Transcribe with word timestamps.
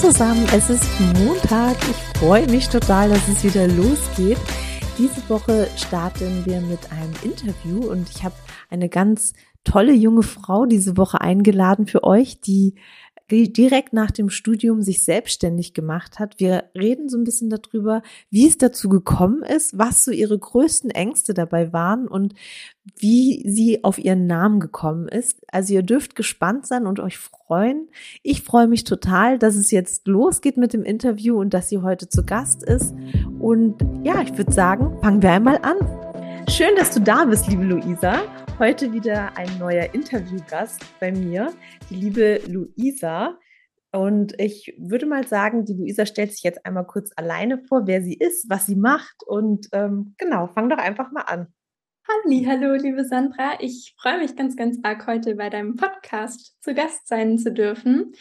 zusammen, 0.00 0.46
es 0.56 0.70
ist 0.70 0.88
Montag. 1.18 1.76
Ich 1.82 2.18
freue 2.18 2.46
mich 2.46 2.70
total, 2.70 3.10
dass 3.10 3.28
es 3.28 3.44
wieder 3.44 3.68
losgeht. 3.68 4.38
Diese 4.96 5.28
Woche 5.28 5.68
starten 5.76 6.46
wir 6.46 6.62
mit 6.62 6.90
einem 6.90 7.12
Interview 7.22 7.90
und 7.90 8.08
ich 8.08 8.24
habe 8.24 8.34
eine 8.70 8.88
ganz 8.88 9.34
tolle 9.62 9.92
junge 9.92 10.22
Frau 10.22 10.64
diese 10.64 10.96
Woche 10.96 11.20
eingeladen 11.20 11.86
für 11.86 12.02
euch, 12.02 12.40
die 12.40 12.76
direkt 13.30 13.92
nach 13.92 14.10
dem 14.10 14.30
Studium 14.30 14.82
sich 14.82 15.04
selbstständig 15.04 15.74
gemacht 15.74 16.18
hat. 16.18 16.38
Wir 16.38 16.64
reden 16.76 17.08
so 17.08 17.16
ein 17.16 17.24
bisschen 17.24 17.50
darüber, 17.50 18.02
wie 18.30 18.46
es 18.46 18.58
dazu 18.58 18.88
gekommen 18.88 19.42
ist, 19.42 19.78
was 19.78 20.04
so 20.04 20.10
ihre 20.10 20.38
größten 20.38 20.90
Ängste 20.90 21.34
dabei 21.34 21.72
waren 21.72 22.08
und 22.08 22.34
wie 22.96 23.42
sie 23.48 23.84
auf 23.84 23.98
ihren 23.98 24.26
Namen 24.26 24.60
gekommen 24.60 25.08
ist. 25.08 25.40
Also 25.52 25.74
ihr 25.74 25.82
dürft 25.82 26.16
gespannt 26.16 26.66
sein 26.66 26.86
und 26.86 27.00
euch 27.00 27.18
freuen. 27.18 27.88
Ich 28.22 28.42
freue 28.42 28.68
mich 28.68 28.84
total, 28.84 29.38
dass 29.38 29.56
es 29.56 29.70
jetzt 29.70 30.06
losgeht 30.06 30.56
mit 30.56 30.72
dem 30.72 30.82
Interview 30.82 31.38
und 31.38 31.54
dass 31.54 31.68
sie 31.68 31.78
heute 31.78 32.08
zu 32.08 32.24
Gast 32.24 32.62
ist. 32.62 32.94
Und 33.38 33.76
ja, 34.02 34.20
ich 34.22 34.36
würde 34.36 34.52
sagen, 34.52 34.98
fangen 35.00 35.22
wir 35.22 35.30
einmal 35.30 35.58
an. 35.62 35.76
Schön, 36.48 36.74
dass 36.76 36.92
du 36.92 37.00
da 37.00 37.24
bist, 37.24 37.48
liebe 37.48 37.64
Luisa. 37.64 38.22
Heute 38.60 38.92
wieder 38.92 39.38
ein 39.38 39.58
neuer 39.58 39.94
Interviewgast 39.94 40.84
bei 41.00 41.10
mir, 41.12 41.50
die 41.88 41.94
liebe 41.94 42.42
Luisa. 42.46 43.38
Und 43.90 44.38
ich 44.38 44.74
würde 44.76 45.06
mal 45.06 45.26
sagen, 45.26 45.64
die 45.64 45.72
Luisa 45.72 46.04
stellt 46.04 46.32
sich 46.32 46.42
jetzt 46.42 46.66
einmal 46.66 46.86
kurz 46.86 47.10
alleine 47.16 47.56
vor, 47.56 47.86
wer 47.86 48.02
sie 48.02 48.12
ist, 48.12 48.50
was 48.50 48.66
sie 48.66 48.76
macht. 48.76 49.22
Und 49.26 49.68
ähm, 49.72 50.14
genau, 50.18 50.46
fang 50.48 50.68
doch 50.68 50.76
einfach 50.76 51.10
mal 51.10 51.22
an. 51.22 51.46
Halli, 52.06 52.44
hallo, 52.44 52.74
liebe 52.74 53.06
Sandra. 53.06 53.54
Ich 53.60 53.94
freue 53.98 54.18
mich 54.18 54.36
ganz, 54.36 54.56
ganz 54.56 54.76
arg, 54.82 55.06
heute 55.06 55.36
bei 55.36 55.48
deinem 55.48 55.76
Podcast 55.76 56.62
zu 56.62 56.74
Gast 56.74 57.08
sein 57.08 57.38
zu 57.38 57.54
dürfen. 57.54 58.12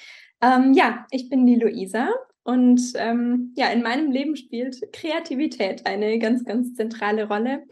Ähm, 0.42 0.72
ja, 0.72 1.06
ich 1.12 1.30
bin 1.30 1.46
die 1.48 1.60
Luisa 1.60 2.14
und 2.44 2.94
ähm, 2.96 3.54
ja, 3.58 3.68
in 3.72 3.84
meinem 3.84 4.10
Leben 4.10 4.38
spielt 4.38 4.80
Kreativität 4.94 5.86
eine 5.86 6.18
ganz, 6.18 6.46
ganz 6.46 6.76
zentrale 6.76 7.28
Rolle 7.28 7.64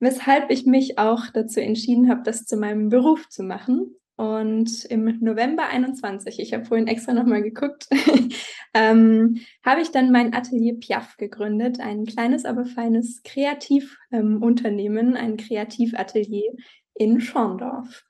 weshalb 0.00 0.50
ich 0.50 0.66
mich 0.66 0.98
auch 0.98 1.26
dazu 1.32 1.60
entschieden 1.60 2.08
habe, 2.08 2.22
das 2.22 2.44
zu 2.44 2.56
meinem 2.56 2.88
Beruf 2.88 3.28
zu 3.28 3.42
machen. 3.42 3.94
Und 4.16 4.84
im 4.86 5.18
November 5.20 5.68
21, 5.68 6.40
ich 6.40 6.52
habe 6.52 6.64
vorhin 6.64 6.88
extra 6.88 7.12
nochmal 7.12 7.42
geguckt, 7.42 7.86
ähm, 8.74 9.38
habe 9.64 9.80
ich 9.80 9.92
dann 9.92 10.10
mein 10.10 10.34
Atelier 10.34 10.74
Piaf 10.74 11.16
gegründet, 11.16 11.78
ein 11.78 12.04
kleines, 12.04 12.44
aber 12.44 12.64
feines 12.64 13.22
Kreativunternehmen, 13.22 15.10
ähm, 15.10 15.16
ein 15.16 15.36
Kreativatelier 15.36 16.52
in 16.94 17.20
Schorndorf. 17.20 18.07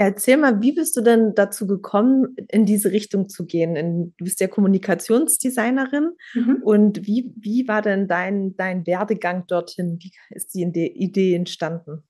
Ja, 0.00 0.06
erzähl 0.06 0.38
mal, 0.38 0.62
wie 0.62 0.72
bist 0.72 0.96
du 0.96 1.02
denn 1.02 1.34
dazu 1.34 1.66
gekommen, 1.66 2.34
in 2.48 2.64
diese 2.64 2.90
Richtung 2.90 3.28
zu 3.28 3.44
gehen? 3.44 3.76
In, 3.76 4.14
du 4.16 4.24
bist 4.24 4.40
ja 4.40 4.48
Kommunikationsdesignerin 4.48 6.12
mhm. 6.32 6.62
und 6.64 7.06
wie, 7.06 7.34
wie 7.36 7.68
war 7.68 7.82
denn 7.82 8.08
dein, 8.08 8.56
dein 8.56 8.86
Werdegang 8.86 9.46
dorthin? 9.46 9.98
Wie 10.00 10.10
ist 10.30 10.54
die 10.54 10.62
Idee 10.62 11.34
entstanden? 11.34 12.02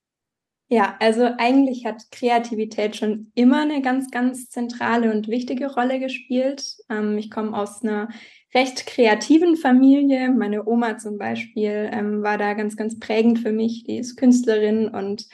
Ja, 0.68 0.96
also 1.00 1.30
eigentlich 1.36 1.84
hat 1.84 2.12
Kreativität 2.12 2.94
schon 2.94 3.32
immer 3.34 3.62
eine 3.62 3.82
ganz, 3.82 4.12
ganz 4.12 4.50
zentrale 4.50 5.12
und 5.12 5.26
wichtige 5.26 5.74
Rolle 5.74 5.98
gespielt. 5.98 6.76
Ähm, 6.88 7.18
ich 7.18 7.28
komme 7.28 7.58
aus 7.58 7.82
einer 7.82 8.08
recht 8.54 8.86
kreativen 8.86 9.56
Familie. 9.56 10.30
Meine 10.30 10.64
Oma 10.64 10.98
zum 10.98 11.18
Beispiel 11.18 11.90
ähm, 11.92 12.22
war 12.22 12.38
da 12.38 12.54
ganz, 12.54 12.76
ganz 12.76 13.00
prägend 13.00 13.40
für 13.40 13.50
mich. 13.50 13.82
Die 13.82 13.98
ist 13.98 14.14
Künstlerin 14.14 14.86
und 14.86 15.26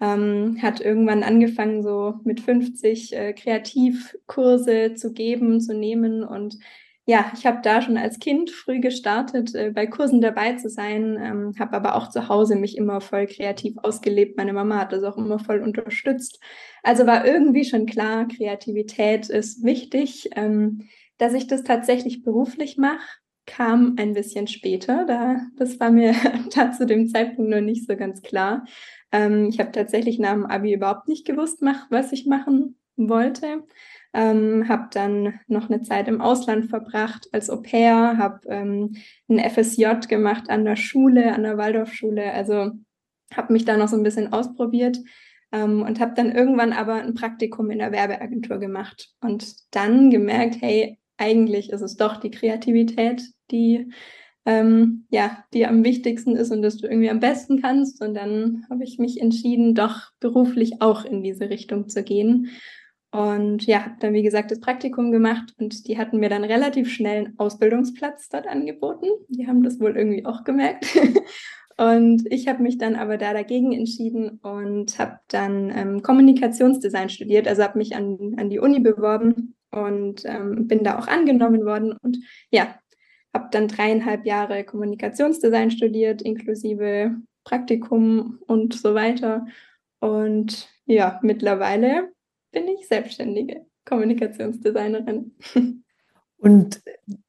ähm, 0.00 0.58
hat 0.62 0.80
irgendwann 0.80 1.22
angefangen, 1.22 1.82
so 1.82 2.14
mit 2.24 2.40
50 2.40 3.14
äh, 3.14 3.32
Kreativkurse 3.32 4.94
zu 4.94 5.12
geben, 5.12 5.60
zu 5.60 5.74
nehmen. 5.74 6.22
Und 6.22 6.58
ja, 7.06 7.30
ich 7.34 7.46
habe 7.46 7.60
da 7.62 7.80
schon 7.80 7.96
als 7.96 8.18
Kind 8.18 8.50
früh 8.50 8.80
gestartet, 8.80 9.54
äh, 9.54 9.70
bei 9.70 9.86
Kursen 9.86 10.20
dabei 10.20 10.54
zu 10.54 10.68
sein, 10.68 11.18
ähm, 11.20 11.52
habe 11.58 11.76
aber 11.76 11.96
auch 11.96 12.10
zu 12.10 12.28
Hause 12.28 12.56
mich 12.56 12.76
immer 12.76 13.00
voll 13.00 13.26
kreativ 13.26 13.76
ausgelebt. 13.82 14.36
Meine 14.36 14.52
Mama 14.52 14.78
hat 14.78 14.92
das 14.92 15.04
auch 15.04 15.16
immer 15.16 15.38
voll 15.38 15.62
unterstützt. 15.62 16.40
Also 16.82 17.06
war 17.06 17.24
irgendwie 17.24 17.64
schon 17.64 17.86
klar, 17.86 18.28
Kreativität 18.28 19.30
ist 19.30 19.64
wichtig. 19.64 20.30
Ähm, 20.36 20.88
dass 21.18 21.32
ich 21.32 21.46
das 21.46 21.64
tatsächlich 21.64 22.22
beruflich 22.22 22.76
mache, 22.76 23.06
kam 23.46 23.94
ein 23.98 24.12
bisschen 24.12 24.46
später. 24.46 25.04
Da, 25.06 25.40
das 25.56 25.78
war 25.80 25.90
mir 25.90 26.14
da 26.54 26.72
zu 26.72 26.86
dem 26.86 27.08
Zeitpunkt 27.08 27.50
noch 27.50 27.60
nicht 27.60 27.86
so 27.86 27.96
ganz 27.96 28.22
klar. 28.22 28.64
Ähm, 29.12 29.46
ich 29.48 29.58
habe 29.58 29.72
tatsächlich 29.72 30.18
nach 30.18 30.32
dem 30.32 30.46
Abi 30.46 30.74
überhaupt 30.74 31.08
nicht 31.08 31.26
gewusst, 31.26 31.62
mach, 31.62 31.90
was 31.90 32.12
ich 32.12 32.26
machen 32.26 32.78
wollte. 32.96 33.64
Ähm, 34.12 34.68
habe 34.68 34.88
dann 34.90 35.40
noch 35.46 35.68
eine 35.68 35.82
Zeit 35.82 36.08
im 36.08 36.20
Ausland 36.20 36.70
verbracht 36.70 37.28
als 37.32 37.50
Au 37.50 37.60
pair, 37.60 38.16
habe 38.16 38.40
ähm, 38.48 38.96
ein 39.28 39.38
FSJ 39.38 40.06
gemacht 40.08 40.48
an 40.48 40.64
der 40.64 40.76
Schule, 40.76 41.34
an 41.34 41.42
der 41.42 41.58
Waldorfschule. 41.58 42.32
Also 42.32 42.72
habe 43.34 43.52
mich 43.52 43.64
da 43.64 43.76
noch 43.76 43.88
so 43.88 43.96
ein 43.96 44.02
bisschen 44.02 44.32
ausprobiert 44.32 44.98
ähm, 45.52 45.82
und 45.82 46.00
habe 46.00 46.14
dann 46.14 46.32
irgendwann 46.32 46.72
aber 46.72 46.94
ein 46.94 47.14
Praktikum 47.14 47.70
in 47.70 47.78
der 47.78 47.92
Werbeagentur 47.92 48.58
gemacht 48.58 49.10
und 49.20 49.54
dann 49.74 50.10
gemerkt, 50.10 50.56
hey, 50.60 50.98
eigentlich 51.18 51.70
ist 51.70 51.82
es 51.82 51.96
doch 51.96 52.18
die 52.18 52.30
Kreativität, 52.30 53.22
die 53.50 53.90
ähm, 54.46 55.06
ja, 55.10 55.44
die 55.52 55.66
am 55.66 55.84
wichtigsten 55.84 56.36
ist 56.36 56.52
und 56.52 56.62
dass 56.62 56.76
du 56.76 56.86
irgendwie 56.86 57.10
am 57.10 57.20
besten 57.20 57.60
kannst. 57.60 58.00
Und 58.00 58.14
dann 58.14 58.64
habe 58.70 58.84
ich 58.84 58.98
mich 58.98 59.20
entschieden, 59.20 59.74
doch 59.74 60.12
beruflich 60.20 60.80
auch 60.80 61.04
in 61.04 61.22
diese 61.22 61.50
Richtung 61.50 61.88
zu 61.88 62.04
gehen. 62.04 62.50
Und 63.10 63.66
ja, 63.66 63.84
habe 63.84 63.96
dann, 63.98 64.14
wie 64.14 64.22
gesagt, 64.22 64.50
das 64.50 64.60
Praktikum 64.60 65.10
gemacht 65.10 65.52
und 65.58 65.88
die 65.88 65.98
hatten 65.98 66.18
mir 66.18 66.28
dann 66.28 66.44
relativ 66.44 66.92
schnell 66.92 67.26
einen 67.26 67.38
Ausbildungsplatz 67.38 68.28
dort 68.28 68.46
angeboten. 68.46 69.06
Die 69.28 69.48
haben 69.48 69.62
das 69.62 69.80
wohl 69.80 69.96
irgendwie 69.96 70.24
auch 70.24 70.44
gemerkt. 70.44 70.86
und 71.76 72.22
ich 72.30 72.46
habe 72.46 72.62
mich 72.62 72.78
dann 72.78 72.94
aber 72.94 73.16
da 73.16 73.32
dagegen 73.32 73.72
entschieden 73.72 74.38
und 74.42 74.98
habe 74.98 75.18
dann 75.28 75.72
ähm, 75.74 76.02
Kommunikationsdesign 76.02 77.08
studiert, 77.08 77.48
also 77.48 77.62
habe 77.62 77.78
mich 77.78 77.96
an, 77.96 78.34
an 78.36 78.50
die 78.50 78.60
Uni 78.60 78.80
beworben 78.80 79.56
und 79.70 80.22
ähm, 80.24 80.68
bin 80.68 80.84
da 80.84 80.98
auch 80.98 81.08
angenommen 81.08 81.64
worden. 81.64 81.96
Und 82.02 82.18
ja, 82.50 82.76
habe 83.36 83.48
dann 83.50 83.68
dreieinhalb 83.68 84.24
Jahre 84.24 84.64
Kommunikationsdesign 84.64 85.70
studiert, 85.70 86.22
inklusive 86.22 87.14
Praktikum 87.44 88.38
und 88.46 88.72
so 88.72 88.94
weiter. 88.94 89.46
Und 90.00 90.70
ja, 90.86 91.20
mittlerweile 91.22 92.08
bin 92.50 92.66
ich 92.66 92.88
selbstständige 92.88 93.66
Kommunikationsdesignerin. 93.84 95.36
Und 96.38 96.82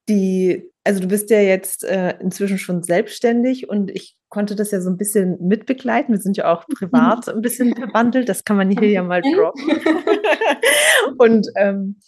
die, 0.10 0.70
also 0.84 1.00
du 1.00 1.08
bist 1.08 1.30
ja 1.30 1.40
jetzt 1.40 1.86
äh, 1.86 2.18
inzwischen 2.20 2.58
schon 2.58 2.84
selbstständig 2.84 3.70
und 3.70 3.90
ich 3.90 4.18
konnte 4.28 4.54
das 4.54 4.72
ja 4.72 4.82
so 4.82 4.90
ein 4.90 4.98
bisschen 4.98 5.38
mitbegleiten. 5.40 6.14
Wir 6.14 6.20
sind 6.20 6.36
ja 6.36 6.54
auch 6.54 6.68
privat 6.68 7.30
ein 7.30 7.42
bisschen 7.42 7.74
verwandelt, 7.76 8.28
das 8.28 8.44
kann 8.44 8.58
man 8.58 8.70
hier 8.70 8.90
ja 8.90 9.04
mal 9.04 9.22
droppen. 9.22 9.64
und 11.18 11.48
ähm, 11.56 12.02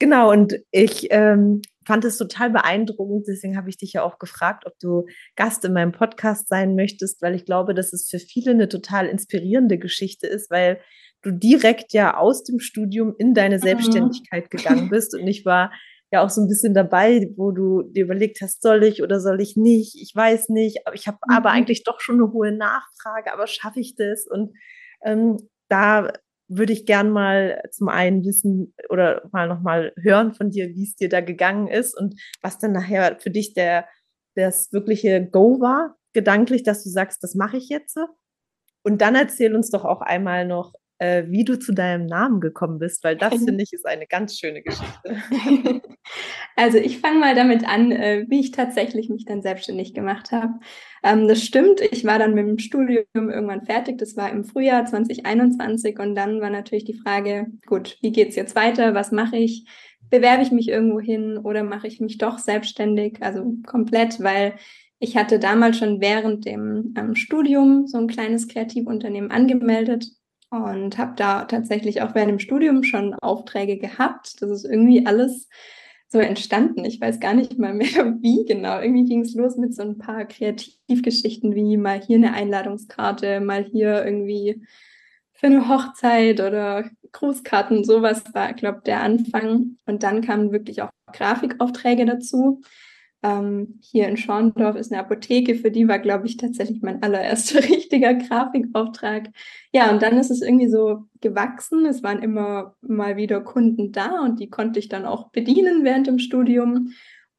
genau, 0.00 0.32
und 0.32 0.56
ich 0.72 1.06
ähm, 1.12 1.62
fand 1.90 2.04
es 2.04 2.18
total 2.18 2.50
beeindruckend. 2.50 3.26
Deswegen 3.26 3.56
habe 3.56 3.68
ich 3.68 3.76
dich 3.76 3.94
ja 3.94 4.04
auch 4.04 4.20
gefragt, 4.20 4.64
ob 4.64 4.78
du 4.78 5.06
Gast 5.34 5.64
in 5.64 5.72
meinem 5.72 5.90
Podcast 5.90 6.46
sein 6.46 6.76
möchtest, 6.76 7.20
weil 7.20 7.34
ich 7.34 7.44
glaube, 7.44 7.74
dass 7.74 7.92
es 7.92 8.08
für 8.08 8.20
viele 8.20 8.52
eine 8.52 8.68
total 8.68 9.06
inspirierende 9.06 9.76
Geschichte 9.76 10.28
ist, 10.28 10.52
weil 10.52 10.80
du 11.22 11.32
direkt 11.32 11.92
ja 11.92 12.16
aus 12.16 12.44
dem 12.44 12.60
Studium 12.60 13.16
in 13.18 13.34
deine 13.34 13.56
mhm. 13.56 13.62
Selbstständigkeit 13.62 14.50
gegangen 14.52 14.88
bist. 14.90 15.16
Und 15.16 15.26
ich 15.26 15.44
war 15.44 15.72
ja 16.12 16.22
auch 16.22 16.30
so 16.30 16.40
ein 16.40 16.46
bisschen 16.46 16.74
dabei, 16.74 17.28
wo 17.36 17.50
du 17.50 17.82
dir 17.82 18.04
überlegt 18.04 18.40
hast, 18.40 18.62
soll 18.62 18.84
ich 18.84 19.02
oder 19.02 19.18
soll 19.18 19.40
ich 19.40 19.56
nicht? 19.56 19.96
Ich 20.00 20.14
weiß 20.14 20.48
nicht. 20.50 20.78
Ich 20.94 21.08
habe 21.08 21.18
mhm. 21.26 21.34
aber 21.34 21.50
eigentlich 21.50 21.82
doch 21.82 21.98
schon 21.98 22.22
eine 22.22 22.32
hohe 22.32 22.52
Nachfrage, 22.52 23.32
aber 23.32 23.48
schaffe 23.48 23.80
ich 23.80 23.96
das? 23.96 24.28
Und 24.30 24.52
ähm, 25.04 25.38
da 25.68 26.12
würde 26.50 26.72
ich 26.72 26.84
gern 26.84 27.10
mal 27.10 27.62
zum 27.70 27.88
einen 27.88 28.24
wissen 28.24 28.74
oder 28.88 29.22
mal 29.32 29.48
nochmal 29.48 29.92
hören 29.96 30.34
von 30.34 30.50
dir, 30.50 30.68
wie 30.74 30.82
es 30.82 30.96
dir 30.96 31.08
da 31.08 31.20
gegangen 31.20 31.68
ist 31.68 31.96
und 31.96 32.20
was 32.42 32.58
dann 32.58 32.72
nachher 32.72 33.18
für 33.20 33.30
dich 33.30 33.54
der, 33.54 33.86
das 34.34 34.72
wirkliche 34.72 35.24
Go 35.24 35.60
war, 35.60 35.96
gedanklich, 36.12 36.64
dass 36.64 36.82
du 36.82 36.90
sagst, 36.90 37.22
das 37.22 37.34
mache 37.34 37.56
ich 37.56 37.68
jetzt. 37.68 37.96
Und 38.82 39.00
dann 39.00 39.14
erzähl 39.14 39.54
uns 39.54 39.70
doch 39.70 39.84
auch 39.84 40.00
einmal 40.00 40.46
noch, 40.46 40.74
äh, 40.98 41.24
wie 41.28 41.44
du 41.44 41.58
zu 41.58 41.72
deinem 41.72 42.06
Namen 42.06 42.40
gekommen 42.40 42.78
bist, 42.78 43.04
weil 43.04 43.16
das 43.16 43.34
finde 43.44 43.62
ich 43.62 43.72
ist 43.72 43.86
eine 43.86 44.06
ganz 44.06 44.36
schöne 44.38 44.62
Geschichte. 44.62 45.16
Also 46.56 46.78
ich 46.78 46.98
fange 46.98 47.18
mal 47.18 47.34
damit 47.34 47.66
an, 47.66 47.92
äh, 47.92 48.26
wie 48.28 48.40
ich 48.40 48.50
tatsächlich 48.50 49.08
mich 49.08 49.24
dann 49.24 49.42
selbstständig 49.42 49.94
gemacht 49.94 50.32
habe. 50.32 50.54
Ähm, 51.02 51.28
das 51.28 51.42
stimmt, 51.42 51.80
ich 51.80 52.04
war 52.04 52.18
dann 52.18 52.34
mit 52.34 52.46
dem 52.46 52.58
Studium 52.58 53.04
irgendwann 53.14 53.64
fertig, 53.64 53.98
das 53.98 54.16
war 54.16 54.30
im 54.30 54.44
Frühjahr 54.44 54.84
2021 54.84 55.98
und 55.98 56.14
dann 56.14 56.40
war 56.40 56.50
natürlich 56.50 56.84
die 56.84 56.98
Frage, 56.98 57.46
gut, 57.66 57.96
wie 58.02 58.12
geht 58.12 58.28
es 58.30 58.36
jetzt 58.36 58.56
weiter, 58.56 58.94
was 58.94 59.12
mache 59.12 59.36
ich? 59.36 59.66
Bewerbe 60.10 60.42
ich 60.42 60.50
mich 60.50 60.68
irgendwo 60.68 61.00
hin 61.00 61.38
oder 61.38 61.62
mache 61.62 61.86
ich 61.86 62.00
mich 62.00 62.18
doch 62.18 62.38
selbstständig, 62.38 63.22
also 63.22 63.54
komplett, 63.64 64.20
weil 64.22 64.54
ich 64.98 65.16
hatte 65.16 65.38
damals 65.38 65.78
schon 65.78 66.00
während 66.02 66.44
dem 66.44 66.94
ähm, 66.98 67.14
Studium 67.14 67.86
so 67.86 67.96
ein 67.96 68.06
kleines 68.06 68.48
Kreativunternehmen 68.48 69.30
angemeldet 69.30 70.10
und 70.50 70.98
habe 70.98 71.14
da 71.16 71.44
tatsächlich 71.44 72.02
auch 72.02 72.14
während 72.14 72.32
dem 72.32 72.38
Studium 72.38 72.82
schon 72.82 73.14
Aufträge 73.14 73.78
gehabt. 73.78 74.42
Das 74.42 74.50
ist 74.50 74.64
irgendwie 74.64 75.06
alles 75.06 75.48
so 76.12 76.18
entstanden. 76.18 76.84
Ich 76.84 77.00
weiß 77.00 77.20
gar 77.20 77.34
nicht 77.34 77.58
mal 77.58 77.72
mehr, 77.72 77.88
wie 78.20 78.44
genau. 78.44 78.80
Irgendwie 78.80 79.04
ging 79.04 79.20
es 79.20 79.34
los 79.34 79.56
mit 79.56 79.74
so 79.74 79.82
ein 79.82 79.98
paar 79.98 80.24
Kreativgeschichten 80.24 81.54
wie 81.54 81.76
mal 81.76 82.00
hier 82.00 82.16
eine 82.16 82.34
Einladungskarte, 82.34 83.40
mal 83.40 83.64
hier 83.64 84.04
irgendwie 84.04 84.62
für 85.32 85.46
eine 85.46 85.68
Hochzeit 85.68 86.40
oder 86.40 86.90
Grußkarten, 87.12 87.84
sowas 87.84 88.24
war, 88.34 88.52
glaube 88.52 88.78
ich, 88.78 88.84
der 88.84 89.00
Anfang. 89.00 89.76
Und 89.86 90.02
dann 90.02 90.20
kamen 90.20 90.52
wirklich 90.52 90.82
auch 90.82 90.90
Grafikaufträge 91.12 92.04
dazu. 92.04 92.60
Ähm, 93.22 93.78
hier 93.82 94.08
in 94.08 94.16
Schorndorf 94.16 94.76
ist 94.76 94.90
eine 94.90 95.02
Apotheke, 95.02 95.54
für 95.54 95.70
die 95.70 95.86
war, 95.86 95.98
glaube 95.98 96.26
ich, 96.26 96.38
tatsächlich 96.38 96.80
mein 96.80 97.02
allererster 97.02 97.58
richtiger 97.68 98.14
Grafikauftrag. 98.14 99.28
Ja, 99.72 99.90
und 99.90 100.00
dann 100.02 100.16
ist 100.16 100.30
es 100.30 100.40
irgendwie 100.40 100.70
so 100.70 101.04
gewachsen. 101.20 101.84
Es 101.84 102.02
waren 102.02 102.22
immer 102.22 102.76
mal 102.80 103.16
wieder 103.16 103.42
Kunden 103.42 103.92
da 103.92 104.22
und 104.22 104.40
die 104.40 104.48
konnte 104.48 104.78
ich 104.78 104.88
dann 104.88 105.04
auch 105.04 105.30
bedienen 105.30 105.84
während 105.84 106.06
dem 106.06 106.18
Studium. 106.18 106.92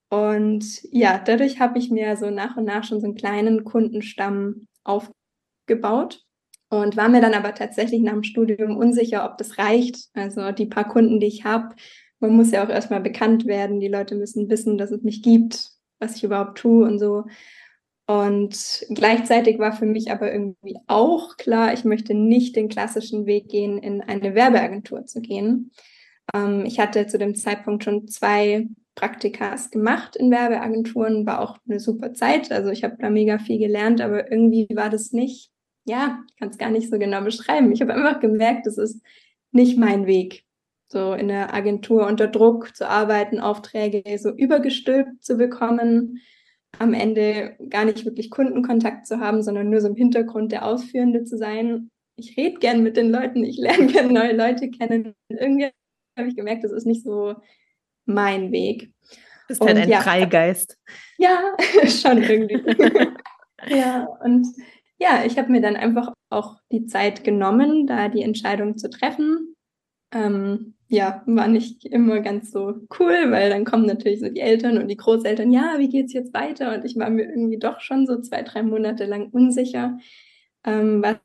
Und 0.10 0.66
ja, 0.92 1.19
dadurch 1.24 1.60
habe 1.60 1.80
ich 1.80 1.89
mir 1.89 2.16
so 2.18 2.30
nach 2.30 2.57
und 2.57 2.66
nach 2.66 2.83
schon 2.83 3.00
so 3.00 3.07
einen 3.07 3.16
kleinen 3.16 3.63
Kundenstamm 3.63 4.68
aufgebaut 4.83 6.24
und 6.69 6.95
war 6.95 7.10
mir 7.10 7.22
dann 7.22 7.33
aber 7.33 7.56
tatsächlich 7.56 8.01
nach 8.01 8.13
dem 8.13 8.24
Studium 8.24 8.78
unsicher, 8.78 9.25
ob 9.25 9.38
das 9.38 9.57
reicht. 9.57 10.10
Also 10.13 10.51
die 10.51 10.68
paar 10.68 10.88
Kunden, 10.88 11.19
die 11.19 11.28
ich 11.28 11.44
habe, 11.44 11.75
man 12.22 12.36
muss 12.36 12.51
ja 12.51 12.63
auch 12.63 12.69
erstmal 12.69 13.01
bekannt 13.01 13.45
werden. 13.45 13.80
Die 13.80 13.88
Leute 13.88 14.16
müssen 14.16 14.48
wissen, 14.50 14.78
dass 14.78 14.92
es 14.92 15.01
mich 15.01 15.24
gibt, 15.24 15.70
was 16.01 16.15
ich 16.15 16.24
überhaupt 16.24 16.57
tue 16.57 16.86
und 16.86 17.00
so. 17.00 17.25
Und 18.07 18.86
gleichzeitig 18.89 19.59
war 19.59 19.71
für 19.71 19.86
mich 19.86 20.12
aber 20.12 20.33
irgendwie 20.33 20.77
auch 20.88 21.38
klar, 21.38 21.71
ich 21.74 21.86
möchte 21.86 22.13
nicht 22.13 22.56
den 22.56 22.68
klassischen 22.68 23.25
Weg 23.25 23.48
gehen, 23.48 23.77
in 23.77 24.01
eine 24.01 24.36
Werbeagentur 24.36 25.06
zu 25.06 25.21
gehen. 25.21 25.71
Ähm, 26.33 26.65
ich 26.65 26.80
hatte 26.80 27.07
zu 27.07 27.18
dem 27.18 27.36
Zeitpunkt 27.36 27.83
schon 27.83 28.07
zwei 28.07 28.68
Praktikas 28.95 29.71
gemacht 29.71 30.18
in 30.18 30.30
Werbeagenturen, 30.30 31.25
war 31.25 31.39
auch 31.39 31.57
eine 31.69 31.80
super 31.80 32.13
Zeit. 32.13 32.51
Also 32.51 32.69
ich 32.69 32.83
habe 32.83 32.97
da 33.00 33.09
mega 33.09 33.39
viel 33.39 33.59
gelernt, 33.59 34.01
aber 34.01 34.30
irgendwie 34.30 34.68
war 34.74 34.89
das 34.89 35.13
nicht, 35.13 35.51
ja, 35.86 36.19
ich 36.27 36.36
kann 36.36 36.50
es 36.50 36.57
gar 36.57 36.69
nicht 36.69 36.89
so 36.89 37.00
genau 37.00 37.21
beschreiben. 37.21 37.71
Ich 37.71 37.81
habe 37.81 37.94
einfach 37.94 38.19
gemerkt, 38.19 38.65
das 38.65 38.77
ist 38.77 39.01
nicht 39.51 39.77
mein 39.77 40.06
Weg 40.06 40.44
so 40.92 41.14
in 41.14 41.30
der 41.30 41.54
Agentur 41.54 42.06
unter 42.06 42.28
Druck 42.28 42.76
zu 42.76 42.88
arbeiten, 42.88 43.40
Aufträge 43.40 44.04
so 44.18 44.30
übergestülpt 44.30 45.24
zu 45.24 45.38
bekommen, 45.38 46.20
am 46.80 46.94
Ende 46.94 47.56
gar 47.70 47.86
nicht 47.86 48.06
wirklich 48.06 48.30
Kundenkontakt 48.30 49.08
zu 49.08 49.20
haben, 49.20 49.42
sondern 49.42 49.70
nur 49.70 49.82
so 49.82 49.88
im 49.88 49.96
Hintergrund 49.96 50.52
der 50.52 50.66
Ausführende 50.66 51.24
zu 51.24 51.38
sein. 51.38 51.90
Ich 52.18 52.36
rede 52.38 52.60
gern 52.60 52.84
mit 52.84 52.98
den 52.98 53.10
Leuten, 53.10 53.44
ich 53.44 53.58
lerne 53.58 53.88
gerne 53.88 54.12
neue 54.12 54.36
Leute 54.36 54.70
kennen. 54.70 55.16
Irgendwie 55.30 55.70
habe 56.18 56.28
ich 56.28 56.36
gemerkt, 56.36 56.64
das 56.64 56.72
ist 56.72 56.86
nicht 56.86 57.04
so 57.04 57.36
mein 58.06 58.52
Weg. 58.52 58.92
Du 59.12 59.48
bist 59.48 59.62
halt 59.62 59.78
ein 59.78 59.90
ja, 59.90 60.02
Freigeist. 60.02 60.78
Ja, 61.18 61.56
schon 61.86 62.22
irgendwie. 62.22 62.62
ja, 63.68 64.08
und 64.24 64.48
ja, 64.98 65.24
ich 65.26 65.38
habe 65.38 65.52
mir 65.52 65.62
dann 65.62 65.76
einfach 65.76 66.14
auch 66.30 66.58
die 66.72 66.86
Zeit 66.86 67.24
genommen, 67.24 67.88
da 67.88 68.08
die 68.08 68.24
Entscheidung 68.24 68.78
zu 68.78 68.90
treffen. 68.90 69.56
Ähm, 70.14 70.76
ja, 70.92 71.24
war 71.26 71.48
nicht 71.48 71.86
immer 71.86 72.20
ganz 72.20 72.52
so 72.52 72.76
cool, 73.00 73.32
weil 73.32 73.50
dann 73.50 73.64
kommen 73.64 73.86
natürlich 73.86 74.20
so 74.20 74.28
die 74.28 74.42
Eltern 74.42 74.78
und 74.78 74.90
die 74.90 74.98
Großeltern, 74.98 75.54
ja, 75.54 75.76
wie 75.78 75.88
geht's 75.88 76.12
jetzt 76.12 76.34
weiter? 76.34 76.76
Und 76.76 76.84
ich 76.84 76.98
war 76.98 77.10
mir 77.10 77.30
irgendwie 77.30 77.58
doch 77.58 77.80
schon 77.80 78.06
so 78.06 78.20
zwei, 78.20 78.44
drei 78.44 78.62
Monate 78.62 79.06
lang 79.06 79.30
unsicher, 79.30 79.98
ähm, 80.66 81.02
was, 81.02 81.16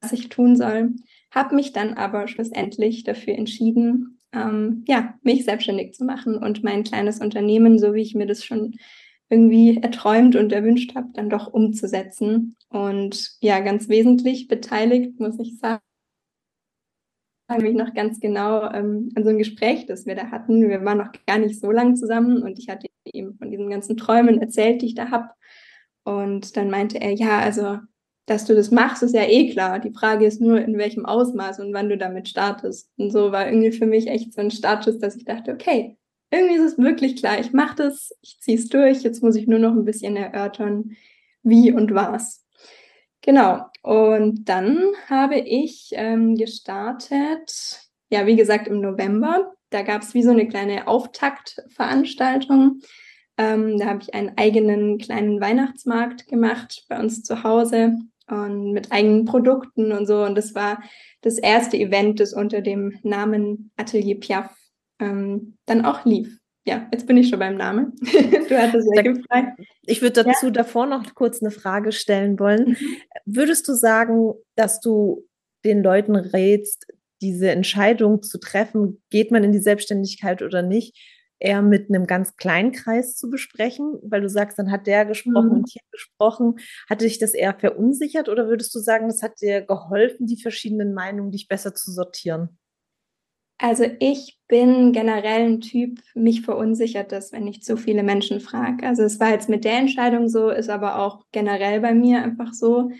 was 0.00 0.12
ich 0.12 0.30
tun 0.30 0.56
soll. 0.56 0.94
Habe 1.30 1.56
mich 1.56 1.74
dann 1.74 1.92
aber 1.92 2.26
schlussendlich 2.26 3.04
dafür 3.04 3.34
entschieden, 3.34 4.18
ähm, 4.32 4.82
ja, 4.88 5.18
mich 5.22 5.44
selbstständig 5.44 5.92
zu 5.92 6.06
machen 6.06 6.38
und 6.38 6.64
mein 6.64 6.84
kleines 6.84 7.20
Unternehmen, 7.20 7.78
so 7.78 7.92
wie 7.92 8.00
ich 8.00 8.14
mir 8.14 8.26
das 8.26 8.46
schon 8.46 8.76
irgendwie 9.28 9.76
erträumt 9.76 10.36
und 10.36 10.52
erwünscht 10.52 10.94
habe, 10.94 11.08
dann 11.12 11.28
doch 11.28 11.52
umzusetzen. 11.52 12.56
Und 12.70 13.32
ja, 13.40 13.60
ganz 13.60 13.90
wesentlich 13.90 14.48
beteiligt, 14.48 15.20
muss 15.20 15.38
ich 15.38 15.58
sagen, 15.58 15.82
mich 17.58 17.74
noch 17.74 17.94
ganz 17.94 18.20
genau 18.20 18.70
ähm, 18.72 19.10
an 19.14 19.24
so 19.24 19.30
ein 19.30 19.38
Gespräch, 19.38 19.86
das 19.86 20.06
wir 20.06 20.14
da 20.14 20.30
hatten. 20.30 20.68
Wir 20.68 20.84
waren 20.84 20.98
noch 20.98 21.12
gar 21.26 21.38
nicht 21.38 21.60
so 21.60 21.70
lange 21.70 21.94
zusammen 21.94 22.42
und 22.42 22.58
ich 22.58 22.68
hatte 22.68 22.86
ihm 23.04 23.34
von 23.38 23.50
diesen 23.50 23.70
ganzen 23.70 23.96
Träumen 23.96 24.40
erzählt, 24.40 24.82
die 24.82 24.86
ich 24.86 24.94
da 24.94 25.10
habe. 25.10 25.30
Und 26.04 26.56
dann 26.56 26.70
meinte 26.70 27.00
er, 27.00 27.12
ja, 27.12 27.40
also, 27.40 27.78
dass 28.26 28.44
du 28.44 28.54
das 28.54 28.70
machst, 28.70 29.02
ist 29.02 29.14
ja 29.14 29.24
eh 29.24 29.50
klar. 29.50 29.80
Die 29.80 29.92
Frage 29.92 30.26
ist 30.26 30.40
nur, 30.40 30.60
in 30.60 30.78
welchem 30.78 31.06
Ausmaß 31.06 31.60
und 31.60 31.72
wann 31.72 31.88
du 31.88 31.98
damit 31.98 32.28
startest. 32.28 32.90
Und 32.96 33.10
so 33.10 33.32
war 33.32 33.46
irgendwie 33.46 33.72
für 33.72 33.86
mich 33.86 34.06
echt 34.06 34.32
so 34.32 34.40
ein 34.40 34.50
Startschuss, 34.50 34.98
dass 34.98 35.16
ich 35.16 35.24
dachte, 35.24 35.52
okay, 35.52 35.98
irgendwie 36.30 36.54
ist 36.54 36.72
es 36.72 36.78
wirklich 36.78 37.16
klar, 37.16 37.40
ich 37.40 37.52
mache 37.52 37.76
das, 37.76 38.12
ich 38.22 38.38
ziehe 38.40 38.56
es 38.56 38.68
durch, 38.68 39.02
jetzt 39.02 39.22
muss 39.22 39.36
ich 39.36 39.48
nur 39.48 39.58
noch 39.58 39.72
ein 39.72 39.84
bisschen 39.84 40.16
erörtern, 40.16 40.96
wie 41.42 41.72
und 41.72 41.92
was. 41.94 42.39
Genau. 43.22 43.66
Und 43.82 44.48
dann 44.48 44.92
habe 45.08 45.38
ich 45.38 45.90
ähm, 45.92 46.36
gestartet, 46.36 47.80
ja, 48.10 48.26
wie 48.26 48.36
gesagt, 48.36 48.68
im 48.68 48.80
November. 48.80 49.52
Da 49.70 49.82
gab 49.82 50.02
es 50.02 50.14
wie 50.14 50.22
so 50.22 50.30
eine 50.30 50.48
kleine 50.48 50.88
Auftaktveranstaltung. 50.88 52.80
Ähm, 53.36 53.78
da 53.78 53.86
habe 53.86 54.00
ich 54.02 54.14
einen 54.14 54.36
eigenen 54.36 54.98
kleinen 54.98 55.40
Weihnachtsmarkt 55.40 56.28
gemacht 56.28 56.84
bei 56.88 56.98
uns 56.98 57.22
zu 57.22 57.42
Hause 57.42 57.98
und 58.26 58.72
mit 58.72 58.92
eigenen 58.92 59.24
Produkten 59.24 59.92
und 59.92 60.06
so. 60.06 60.24
Und 60.24 60.36
das 60.36 60.54
war 60.54 60.82
das 61.20 61.38
erste 61.38 61.76
Event, 61.76 62.20
das 62.20 62.32
unter 62.32 62.60
dem 62.62 62.98
Namen 63.02 63.70
Atelier 63.76 64.18
Piaf 64.18 64.56
ähm, 64.98 65.56
dann 65.66 65.84
auch 65.84 66.04
lief 66.04 66.39
ja, 66.66 66.86
jetzt 66.92 67.06
bin 67.06 67.16
ich 67.16 67.28
schon 67.28 67.38
beim 67.38 67.56
Namen. 67.56 67.94
du 68.00 68.58
hattest 68.58 68.88
ja 68.94 69.02
gefragt. 69.02 69.60
Ich 69.86 70.02
würde 70.02 70.24
dazu 70.24 70.46
ja. 70.46 70.52
davor 70.52 70.86
noch 70.86 71.14
kurz 71.14 71.40
eine 71.42 71.50
Frage 71.50 71.92
stellen 71.92 72.38
wollen. 72.38 72.70
Mhm. 72.70 72.76
Würdest 73.24 73.66
du 73.68 73.74
sagen, 73.74 74.34
dass 74.56 74.80
du 74.80 75.26
den 75.64 75.82
Leuten 75.82 76.16
rätst, 76.16 76.86
diese 77.22 77.50
Entscheidung 77.50 78.22
zu 78.22 78.38
treffen, 78.38 79.02
geht 79.10 79.30
man 79.30 79.44
in 79.44 79.52
die 79.52 79.58
Selbstständigkeit 79.58 80.42
oder 80.42 80.62
nicht, 80.62 80.96
eher 81.38 81.62
mit 81.62 81.88
einem 81.88 82.06
ganz 82.06 82.36
kleinen 82.36 82.72
Kreis 82.72 83.16
zu 83.16 83.30
besprechen, 83.30 83.98
weil 84.02 84.20
du 84.20 84.28
sagst, 84.28 84.58
dann 84.58 84.70
hat 84.70 84.86
der 84.86 85.06
gesprochen 85.06 85.48
mhm. 85.48 85.54
und 85.56 85.70
hier 85.70 85.82
gesprochen. 85.90 86.56
Hatte 86.88 87.06
dich 87.06 87.18
das 87.18 87.32
eher 87.32 87.58
verunsichert 87.58 88.28
oder 88.28 88.46
würdest 88.48 88.74
du 88.74 88.78
sagen, 88.78 89.08
das 89.08 89.22
hat 89.22 89.40
dir 89.40 89.62
geholfen, 89.62 90.26
die 90.26 90.40
verschiedenen 90.40 90.92
Meinungen 90.92 91.32
dich 91.32 91.48
besser 91.48 91.74
zu 91.74 91.90
sortieren? 91.92 92.59
Also 93.62 93.84
ich 93.98 94.38
bin 94.48 94.92
generell 94.92 95.42
ein 95.42 95.60
Typ, 95.60 96.00
mich 96.14 96.40
verunsichert 96.40 97.12
das, 97.12 97.30
wenn 97.30 97.46
ich 97.46 97.62
zu 97.62 97.76
viele 97.76 98.02
Menschen 98.02 98.40
frage. 98.40 98.86
Also 98.86 99.02
es 99.02 99.20
war 99.20 99.32
jetzt 99.32 99.50
mit 99.50 99.64
der 99.64 99.76
Entscheidung 99.76 100.28
so, 100.28 100.48
ist 100.48 100.70
aber 100.70 100.98
auch 100.98 101.24
generell 101.30 101.80
bei 101.80 101.92
mir 101.92 102.22
einfach 102.22 102.54
so. 102.54 102.90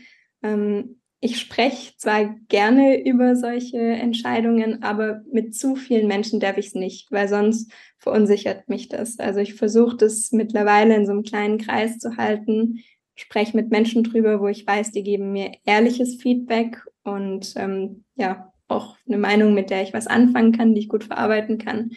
Ähm, 0.43 1.01
ich 1.21 1.41
spreche 1.41 1.97
zwar 1.97 2.35
gerne 2.49 3.03
über 3.03 3.37
solche 3.37 3.79
Entscheidungen, 3.79 4.83
aber 4.83 5.23
mit 5.33 5.55
zu 5.55 5.77
vielen 5.77 6.09
Menschen 6.09 6.41
darf 6.41 6.59
ich 6.59 6.69
es 6.69 6.75
nicht, 6.75 7.11
weil 7.11 7.29
sonst 7.29 7.73
verunsichert 7.97 8.69
mich 8.69 8.91
das. 8.91 9.19
Also 9.19 9.41
ich 9.41 9.55
versuche 9.55 9.97
das 9.97 10.31
mittlerweile 10.31 10.95
in 10.95 11.07
so 11.07 11.13
einem 11.13 11.23
kleinen 11.23 11.57
Kreis 11.57 11.99
zu 11.99 12.19
halten, 12.19 12.81
spreche 13.15 13.57
mit 13.57 13.71
Menschen 13.71 14.05
drüber, 14.05 14.41
wo 14.41 14.49
ich 14.49 14.67
weiß, 14.67 14.93
die 14.93 15.05
geben 15.05 15.33
mir 15.33 15.53
ehrliches 15.65 16.17
Feedback 16.17 16.83
und 17.03 17.55
ähm, 17.57 18.05
ja, 18.17 18.50
auch 18.71 18.97
eine 19.07 19.19
Meinung, 19.19 19.55
mit 19.55 19.71
der 19.71 19.83
ich 19.83 19.93
was 19.93 20.07
anfangen 20.07 20.53
kann, 20.53 20.75
die 20.75 20.81
ich 20.81 20.89
gut 20.89 21.05
verarbeiten 21.05 21.59
kann. 21.59 21.91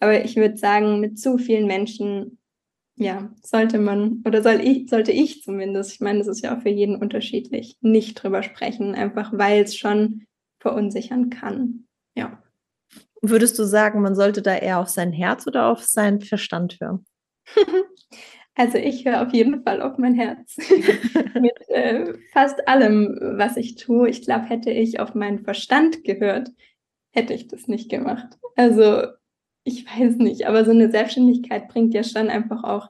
Aber 0.00 0.24
ich 0.24 0.36
würde 0.36 0.56
sagen, 0.56 1.00
mit 1.00 1.18
zu 1.18 1.38
vielen 1.38 1.66
Menschen, 1.66 2.38
ja, 2.96 3.30
sollte 3.42 3.78
man, 3.78 4.22
oder 4.26 4.42
soll 4.42 4.60
ich, 4.62 4.88
sollte 4.88 5.12
ich 5.12 5.42
zumindest, 5.42 5.92
ich 5.92 6.00
meine, 6.00 6.18
das 6.18 6.28
ist 6.28 6.42
ja 6.42 6.56
auch 6.56 6.62
für 6.62 6.70
jeden 6.70 6.96
unterschiedlich, 6.96 7.76
nicht 7.80 8.22
drüber 8.22 8.42
sprechen, 8.42 8.94
einfach 8.94 9.32
weil 9.32 9.62
es 9.62 9.76
schon 9.76 10.26
verunsichern 10.58 11.30
kann. 11.30 11.86
Ja. 12.14 12.42
Würdest 13.22 13.58
du 13.58 13.64
sagen, 13.64 14.02
man 14.02 14.14
sollte 14.14 14.42
da 14.42 14.54
eher 14.56 14.78
auf 14.78 14.88
sein 14.88 15.12
Herz 15.12 15.46
oder 15.46 15.66
auf 15.66 15.84
seinen 15.84 16.20
Verstand 16.20 16.78
hören? 16.80 17.06
Also 18.58 18.78
ich 18.78 19.04
höre 19.04 19.20
auf 19.20 19.34
jeden 19.34 19.62
Fall 19.62 19.82
auf 19.82 19.98
mein 19.98 20.14
Herz. 20.14 20.56
Mit 21.34 21.68
äh, 21.68 22.14
fast 22.32 22.66
allem, 22.66 23.18
was 23.20 23.58
ich 23.58 23.76
tue. 23.76 24.08
Ich 24.08 24.22
glaube, 24.22 24.46
hätte 24.46 24.70
ich 24.70 24.98
auf 24.98 25.14
meinen 25.14 25.40
Verstand 25.40 26.04
gehört, 26.04 26.50
hätte 27.12 27.34
ich 27.34 27.48
das 27.48 27.68
nicht 27.68 27.90
gemacht. 27.90 28.38
Also 28.56 29.02
ich 29.62 29.84
weiß 29.84 30.16
nicht, 30.16 30.46
aber 30.46 30.64
so 30.64 30.70
eine 30.70 30.90
Selbstständigkeit 30.90 31.68
bringt 31.68 31.92
ja 31.92 32.02
schon 32.02 32.28
einfach 32.28 32.64
auch 32.64 32.88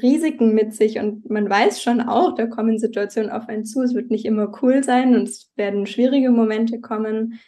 Risiken 0.00 0.54
mit 0.54 0.74
sich 0.74 0.98
und 0.98 1.28
man 1.30 1.48
weiß 1.48 1.82
schon 1.82 2.00
auch, 2.00 2.34
da 2.34 2.46
kommen 2.46 2.78
Situationen 2.78 3.30
auf 3.30 3.48
einen 3.48 3.64
zu. 3.64 3.82
Es 3.82 3.94
wird 3.94 4.10
nicht 4.10 4.26
immer 4.26 4.52
cool 4.62 4.84
sein 4.84 5.14
und 5.14 5.22
es 5.22 5.50
werden 5.56 5.86
schwierige 5.86 6.30
Momente 6.30 6.80
kommen. 6.80 7.40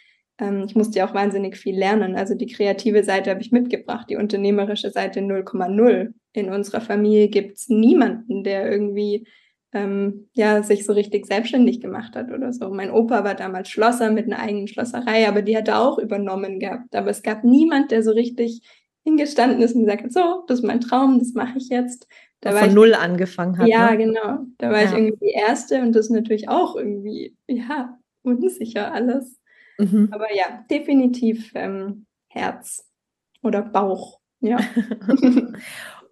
Ähm, 0.43 0.65
ich 0.67 0.75
musste 0.75 0.99
ja 0.99 1.07
auch 1.07 1.13
wahnsinnig 1.13 1.57
viel 1.57 1.77
lernen. 1.77 2.15
Also 2.15 2.35
die 2.35 2.47
kreative 2.47 3.03
Seite 3.03 3.29
habe 3.29 3.41
ich 3.41 3.51
mitgebracht, 3.51 4.07
die 4.09 4.17
unternehmerische 4.17 4.89
Seite 4.89 5.21
0,0 5.21 6.13
in 6.33 6.49
unserer 6.51 6.81
Familie 6.81 7.29
gibt 7.29 7.57
es 7.57 7.69
niemanden, 7.69 8.43
der 8.43 8.69
irgendwie 8.69 9.25
ähm, 9.71 10.29
ja, 10.33 10.61
sich 10.61 10.85
so 10.85 10.93
richtig 10.93 11.25
selbstständig 11.25 11.81
gemacht 11.81 12.15
hat 12.15 12.31
oder 12.31 12.53
so. 12.53 12.69
Mein 12.69 12.91
Opa 12.91 13.23
war 13.23 13.35
damals 13.35 13.69
Schlosser 13.69 14.11
mit 14.11 14.25
einer 14.25 14.39
eigenen 14.39 14.67
Schlosserei, 14.67 15.27
aber 15.27 15.41
die 15.41 15.57
hat 15.57 15.67
er 15.67 15.81
auch 15.81 15.97
übernommen 15.97 16.59
gehabt. 16.59 16.95
Aber 16.95 17.09
es 17.09 17.23
gab 17.23 17.43
niemand, 17.43 17.91
der 17.91 18.03
so 18.03 18.11
richtig 18.11 18.61
hingestanden 19.03 19.61
ist 19.61 19.75
und 19.75 19.81
gesagt 19.81 20.03
hat, 20.03 20.13
so, 20.13 20.43
das 20.47 20.59
ist 20.59 20.65
mein 20.65 20.81
Traum, 20.81 21.19
das 21.19 21.33
mache 21.33 21.57
ich 21.57 21.69
jetzt. 21.69 22.07
Da 22.41 22.51
Von 22.51 22.69
ich, 22.69 22.75
null 22.75 22.93
angefangen 22.93 23.57
hat. 23.57 23.67
Ja, 23.67 23.91
ne? 23.91 23.97
genau. 23.97 24.39
Da 24.57 24.69
war 24.69 24.81
ja. 24.81 24.89
ich 24.89 24.93
irgendwie 24.93 25.25
die 25.25 25.33
Erste 25.33 25.81
und 25.81 25.93
das 25.93 26.07
ist 26.07 26.11
natürlich 26.11 26.49
auch 26.49 26.75
irgendwie, 26.75 27.35
ja, 27.47 27.97
unsicher 28.21 28.93
alles. 28.93 29.39
Mhm. 29.77 30.09
Aber 30.11 30.33
ja, 30.33 30.65
definitiv 30.69 31.51
ähm, 31.55 32.05
Herz 32.27 32.89
oder 33.41 33.61
Bauch. 33.61 34.19
Ja. 34.39 34.57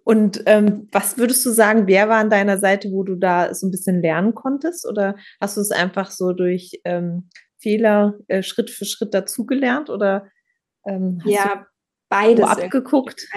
Und 0.04 0.42
ähm, 0.46 0.88
was 0.90 1.16
würdest 1.16 1.46
du 1.46 1.50
sagen, 1.50 1.86
wer 1.86 2.08
war 2.08 2.18
an 2.18 2.30
deiner 2.30 2.58
Seite, 2.58 2.90
wo 2.90 3.04
du 3.04 3.14
da 3.14 3.54
so 3.54 3.66
ein 3.66 3.70
bisschen 3.70 4.02
lernen 4.02 4.34
konntest? 4.34 4.88
Oder 4.88 5.16
hast 5.40 5.56
du 5.56 5.60
es 5.60 5.70
einfach 5.70 6.10
so 6.10 6.32
durch 6.32 6.80
ähm, 6.84 7.28
Fehler 7.58 8.18
äh, 8.26 8.42
Schritt 8.42 8.70
für 8.70 8.84
Schritt 8.84 9.14
dazugelernt? 9.14 9.90
Oder 9.90 10.26
ähm, 10.84 11.20
hast 11.24 11.30
ja, 11.30 11.66
beides. 12.08 12.44
abgeguckt? 12.44 13.28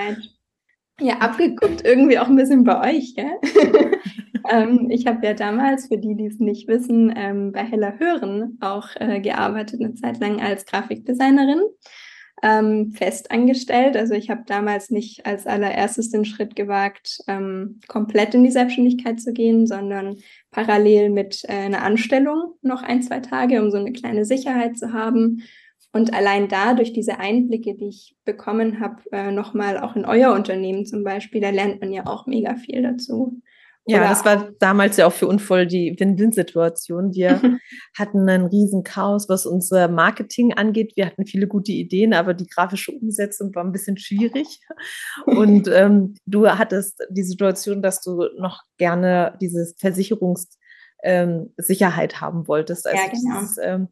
Ja, 0.99 1.17
abgeguckt. 1.17 1.85
Irgendwie 1.85 2.17
auch 2.19 2.27
ein 2.27 2.35
bisschen 2.35 2.63
bei 2.63 2.95
euch, 2.95 3.15
gell? 3.15 3.39
ähm, 4.49 4.89
ich 4.89 5.07
habe 5.07 5.25
ja 5.25 5.33
damals, 5.33 5.87
für 5.87 5.97
die, 5.97 6.15
die 6.15 6.27
es 6.27 6.39
nicht 6.39 6.67
wissen, 6.67 7.13
ähm, 7.15 7.51
bei 7.51 7.63
Heller 7.63 7.99
Hören 7.99 8.57
auch 8.61 8.89
äh, 8.95 9.19
gearbeitet, 9.19 9.81
eine 9.81 9.93
Zeit 9.95 10.19
lang 10.19 10.39
als 10.41 10.65
Grafikdesignerin 10.65 11.61
ähm, 12.43 12.91
fest 12.91 13.31
angestellt. 13.31 13.97
Also 13.97 14.13
ich 14.13 14.29
habe 14.29 14.43
damals 14.45 14.89
nicht 14.89 15.25
als 15.25 15.47
allererstes 15.47 16.09
den 16.11 16.25
Schritt 16.25 16.55
gewagt, 16.55 17.19
ähm, 17.27 17.79
komplett 17.87 18.35
in 18.35 18.43
die 18.43 18.51
Selbstständigkeit 18.51 19.19
zu 19.19 19.33
gehen, 19.33 19.67
sondern 19.67 20.17
parallel 20.51 21.09
mit 21.09 21.43
äh, 21.45 21.53
einer 21.53 21.83
Anstellung 21.83 22.53
noch 22.61 22.83
ein, 22.83 23.01
zwei 23.01 23.19
Tage, 23.19 23.61
um 23.61 23.71
so 23.71 23.77
eine 23.77 23.93
kleine 23.93 24.25
Sicherheit 24.25 24.77
zu 24.77 24.93
haben. 24.93 25.43
Und 25.95 26.13
allein 26.13 26.47
da, 26.49 26.73
durch 26.73 26.91
diese 26.91 27.19
Einblicke, 27.19 27.73
die 27.73 27.87
ich 27.87 28.17
bekommen 28.25 28.81
habe, 28.81 28.97
äh, 29.13 29.31
nochmal 29.31 29.79
auch 29.79 29.95
in 29.95 30.03
euer 30.03 30.33
Unternehmen 30.33 30.85
zum 30.85 31.05
Beispiel, 31.05 31.39
da 31.39 31.51
lernt 31.51 31.79
man 31.79 31.93
ja 31.93 32.05
auch 32.05 32.27
mega 32.27 32.55
viel 32.55 32.81
dazu. 32.81 33.41
Ja, 33.85 34.01
das 34.01 34.25
war 34.25 34.51
damals 34.59 34.97
ja 34.97 35.07
auch 35.07 35.13
für 35.13 35.27
Unvoll 35.27 35.67
die 35.67 35.95
Win-Win-Situation. 35.97 37.13
Wir 37.13 37.39
hatten 37.97 38.27
einen 38.27 38.47
riesen 38.47 38.83
Chaos, 38.83 39.29
was 39.29 39.45
unser 39.45 39.87
Marketing 39.87 40.53
angeht. 40.53 40.91
Wir 40.97 41.05
hatten 41.05 41.25
viele 41.25 41.47
gute 41.47 41.71
Ideen, 41.71 42.13
aber 42.13 42.33
die 42.33 42.47
grafische 42.47 42.91
Umsetzung 42.91 43.55
war 43.55 43.63
ein 43.63 43.71
bisschen 43.71 43.97
schwierig. 43.97 44.59
Und 45.25 45.69
ähm, 45.69 46.15
du 46.25 46.45
hattest 46.45 47.01
die 47.09 47.23
Situation, 47.23 47.81
dass 47.81 48.01
du 48.01 48.27
noch 48.37 48.63
gerne 48.77 49.37
diese 49.39 49.73
Versicherungssicherheit 49.77 52.13
ähm, 52.15 52.19
haben 52.19 52.49
wolltest. 52.49 52.85
Also 52.85 53.01
ja, 53.01 53.07
genau. 53.07 53.39
Dieses, 53.39 53.57
ähm, 53.63 53.87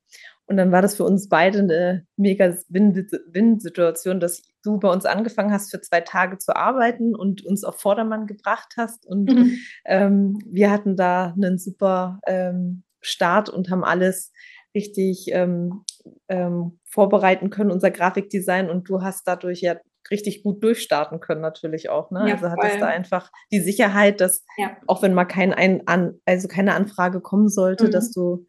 und 0.45 0.57
dann 0.57 0.71
war 0.71 0.81
das 0.81 0.95
für 0.95 1.05
uns 1.05 1.29
beide 1.29 1.59
eine 1.59 2.05
mega 2.17 2.53
Win-Situation, 2.69 4.19
dass 4.19 4.43
du 4.63 4.77
bei 4.77 4.89
uns 4.89 5.05
angefangen 5.05 5.53
hast, 5.53 5.71
für 5.71 5.81
zwei 5.81 6.01
Tage 6.01 6.38
zu 6.38 6.55
arbeiten 6.55 7.15
und 7.15 7.45
uns 7.45 7.63
auf 7.63 7.79
Vordermann 7.79 8.27
gebracht 8.27 8.73
hast. 8.77 9.05
Und 9.05 9.31
mhm. 9.31 9.57
ähm, 9.85 10.39
wir 10.45 10.69
hatten 10.69 10.95
da 10.95 11.33
einen 11.33 11.57
super 11.57 12.19
ähm, 12.27 12.83
Start 13.01 13.50
und 13.50 13.69
haben 13.69 13.83
alles 13.83 14.31
richtig 14.75 15.27
ähm, 15.31 15.83
ähm, 16.27 16.79
vorbereiten 16.85 17.50
können, 17.50 17.71
unser 17.71 17.91
Grafikdesign. 17.91 18.69
Und 18.69 18.89
du 18.89 19.01
hast 19.01 19.27
dadurch 19.27 19.62
ja 19.62 19.77
richtig 20.12 20.43
gut 20.43 20.62
durchstarten 20.62 21.21
können, 21.21 21.41
natürlich 21.41 21.89
auch. 21.89 22.12
Ne? 22.12 22.27
Ja, 22.27 22.35
also 22.35 22.50
hattest 22.50 22.81
du 22.81 22.88
einfach 22.88 23.31
die 23.51 23.62
Sicherheit, 23.62 24.19
dass 24.19 24.43
ja. 24.57 24.75
auch 24.88 25.01
wenn 25.01 25.13
mal 25.13 25.25
kein 25.25 25.53
ein, 25.53 25.88
an, 25.88 26.19
also 26.25 26.50
keine 26.50 26.73
Anfrage 26.73 27.21
kommen 27.21 27.47
sollte, 27.47 27.88
mhm. 27.88 27.91
dass 27.91 28.12
du 28.12 28.45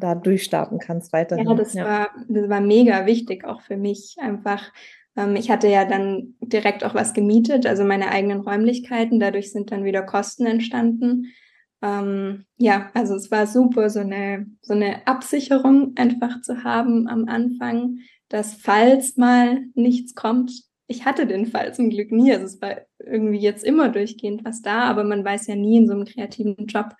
da 0.00 0.14
durchstarten 0.14 0.78
kannst 0.78 1.12
weiterhin. 1.12 1.48
Ja, 1.48 1.54
das, 1.54 1.74
ja. 1.74 1.84
War, 1.84 2.10
das 2.28 2.48
war 2.48 2.60
mega 2.60 3.06
wichtig 3.06 3.44
auch 3.44 3.60
für 3.60 3.76
mich, 3.76 4.16
einfach 4.18 4.72
ähm, 5.18 5.36
ich 5.36 5.50
hatte 5.50 5.68
ja 5.68 5.84
dann 5.84 6.34
direkt 6.40 6.84
auch 6.84 6.94
was 6.94 7.12
gemietet, 7.12 7.66
also 7.66 7.84
meine 7.84 8.10
eigenen 8.10 8.40
Räumlichkeiten. 8.40 9.20
Dadurch 9.20 9.52
sind 9.52 9.72
dann 9.72 9.84
wieder 9.84 10.02
Kosten 10.02 10.46
entstanden. 10.46 11.26
Ähm, 11.82 12.46
ja, 12.56 12.90
also 12.94 13.14
es 13.14 13.30
war 13.30 13.46
super, 13.46 13.90
so 13.90 14.00
eine, 14.00 14.46
so 14.62 14.74
eine 14.74 15.06
Absicherung 15.06 15.92
einfach 15.96 16.40
zu 16.40 16.64
haben 16.64 17.08
am 17.08 17.26
Anfang, 17.28 17.98
dass 18.28 18.54
falls 18.54 19.16
mal 19.16 19.62
nichts 19.74 20.14
kommt, 20.14 20.52
ich 20.90 21.04
hatte 21.04 21.26
den 21.26 21.46
Fall 21.46 21.74
zum 21.74 21.90
Glück 21.90 22.10
nie. 22.10 22.32
Also 22.32 22.46
es 22.46 22.62
war 22.62 22.78
irgendwie 22.98 23.38
jetzt 23.38 23.62
immer 23.62 23.90
durchgehend 23.90 24.44
was 24.44 24.62
da, 24.62 24.84
aber 24.84 25.04
man 25.04 25.24
weiß 25.24 25.46
ja 25.46 25.54
nie 25.54 25.76
in 25.76 25.86
so 25.86 25.92
einem 25.92 26.06
kreativen 26.06 26.66
Job, 26.66 26.94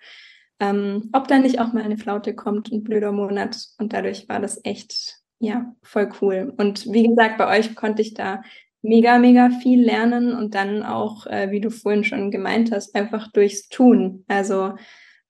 ähm, 0.59 1.09
ob 1.13 1.27
da 1.27 1.39
nicht 1.39 1.59
auch 1.59 1.73
mal 1.73 1.83
eine 1.83 1.97
Flaute 1.97 2.35
kommt, 2.35 2.71
ein 2.71 2.83
blöder 2.83 3.11
Monat. 3.11 3.57
Und 3.77 3.93
dadurch 3.93 4.27
war 4.29 4.39
das 4.39 4.59
echt 4.63 5.19
ja, 5.39 5.73
voll 5.81 6.09
cool. 6.21 6.53
Und 6.57 6.91
wie 6.91 7.07
gesagt, 7.07 7.37
bei 7.37 7.57
euch 7.57 7.75
konnte 7.75 8.01
ich 8.01 8.13
da 8.13 8.43
mega, 8.81 9.17
mega 9.17 9.49
viel 9.49 9.81
lernen 9.81 10.33
und 10.33 10.53
dann 10.55 10.83
auch, 10.83 11.25
äh, 11.25 11.51
wie 11.51 11.61
du 11.61 11.69
vorhin 11.71 12.03
schon 12.03 12.31
gemeint 12.31 12.71
hast, 12.71 12.95
einfach 12.95 13.31
durchs 13.31 13.69
Tun. 13.69 14.25
Also 14.27 14.75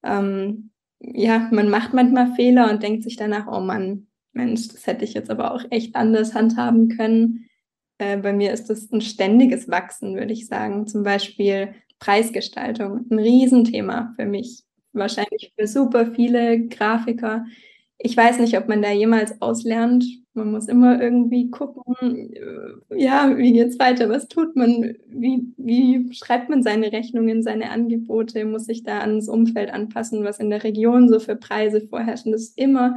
ähm, 0.03 0.71
ja, 0.99 1.47
man 1.51 1.69
macht 1.69 1.93
manchmal 1.93 2.33
Fehler 2.35 2.69
und 2.69 2.83
denkt 2.83 3.03
sich 3.03 3.15
danach, 3.15 3.47
oh 3.47 3.61
Mann, 3.61 4.07
Mensch, 4.33 4.67
das 4.67 4.85
hätte 4.85 5.05
ich 5.05 5.13
jetzt 5.13 5.29
aber 5.29 5.53
auch 5.53 5.63
echt 5.69 5.95
anders 5.95 6.33
handhaben 6.33 6.89
können. 6.89 7.49
Äh, 7.97 8.17
bei 8.17 8.33
mir 8.33 8.51
ist 8.51 8.69
das 8.69 8.91
ein 8.91 9.01
ständiges 9.01 9.69
Wachsen, 9.69 10.15
würde 10.15 10.33
ich 10.33 10.47
sagen. 10.47 10.87
Zum 10.87 11.03
Beispiel 11.03 11.73
Preisgestaltung, 11.99 13.05
ein 13.09 13.19
Riesenthema 13.19 14.13
für 14.15 14.25
mich. 14.25 14.63
Wahrscheinlich 14.93 15.53
für 15.57 15.67
super 15.67 16.07
viele 16.13 16.67
Grafiker 16.67 17.45
ich 18.01 18.15
weiß 18.15 18.39
nicht, 18.39 18.57
ob 18.57 18.69
man 18.69 18.81
da 18.81 18.91
jemals 18.91 19.41
auslernt. 19.41 20.05
Man 20.33 20.51
muss 20.51 20.69
immer 20.69 21.01
irgendwie 21.01 21.51
gucken, 21.51 22.33
äh, 22.33 22.95
ja, 22.95 23.37
wie 23.37 23.51
geht's 23.51 23.77
weiter? 23.77 24.07
Was 24.09 24.29
tut 24.29 24.55
man? 24.55 24.95
Wie, 25.07 25.53
wie 25.57 26.13
schreibt 26.13 26.49
man 26.49 26.63
seine 26.63 26.93
Rechnungen, 26.93 27.43
seine 27.43 27.71
Angebote? 27.71 28.45
Muss 28.45 28.65
sich 28.65 28.83
da 28.83 28.99
ans 28.99 29.27
Umfeld 29.27 29.69
anpassen, 29.71 30.23
was 30.23 30.39
in 30.39 30.49
der 30.49 30.63
Region 30.63 31.09
so 31.09 31.19
für 31.19 31.35
Preise 31.35 31.81
vorherrschen? 31.81 32.31
Das 32.31 32.43
ist 32.43 32.57
immer 32.57 32.95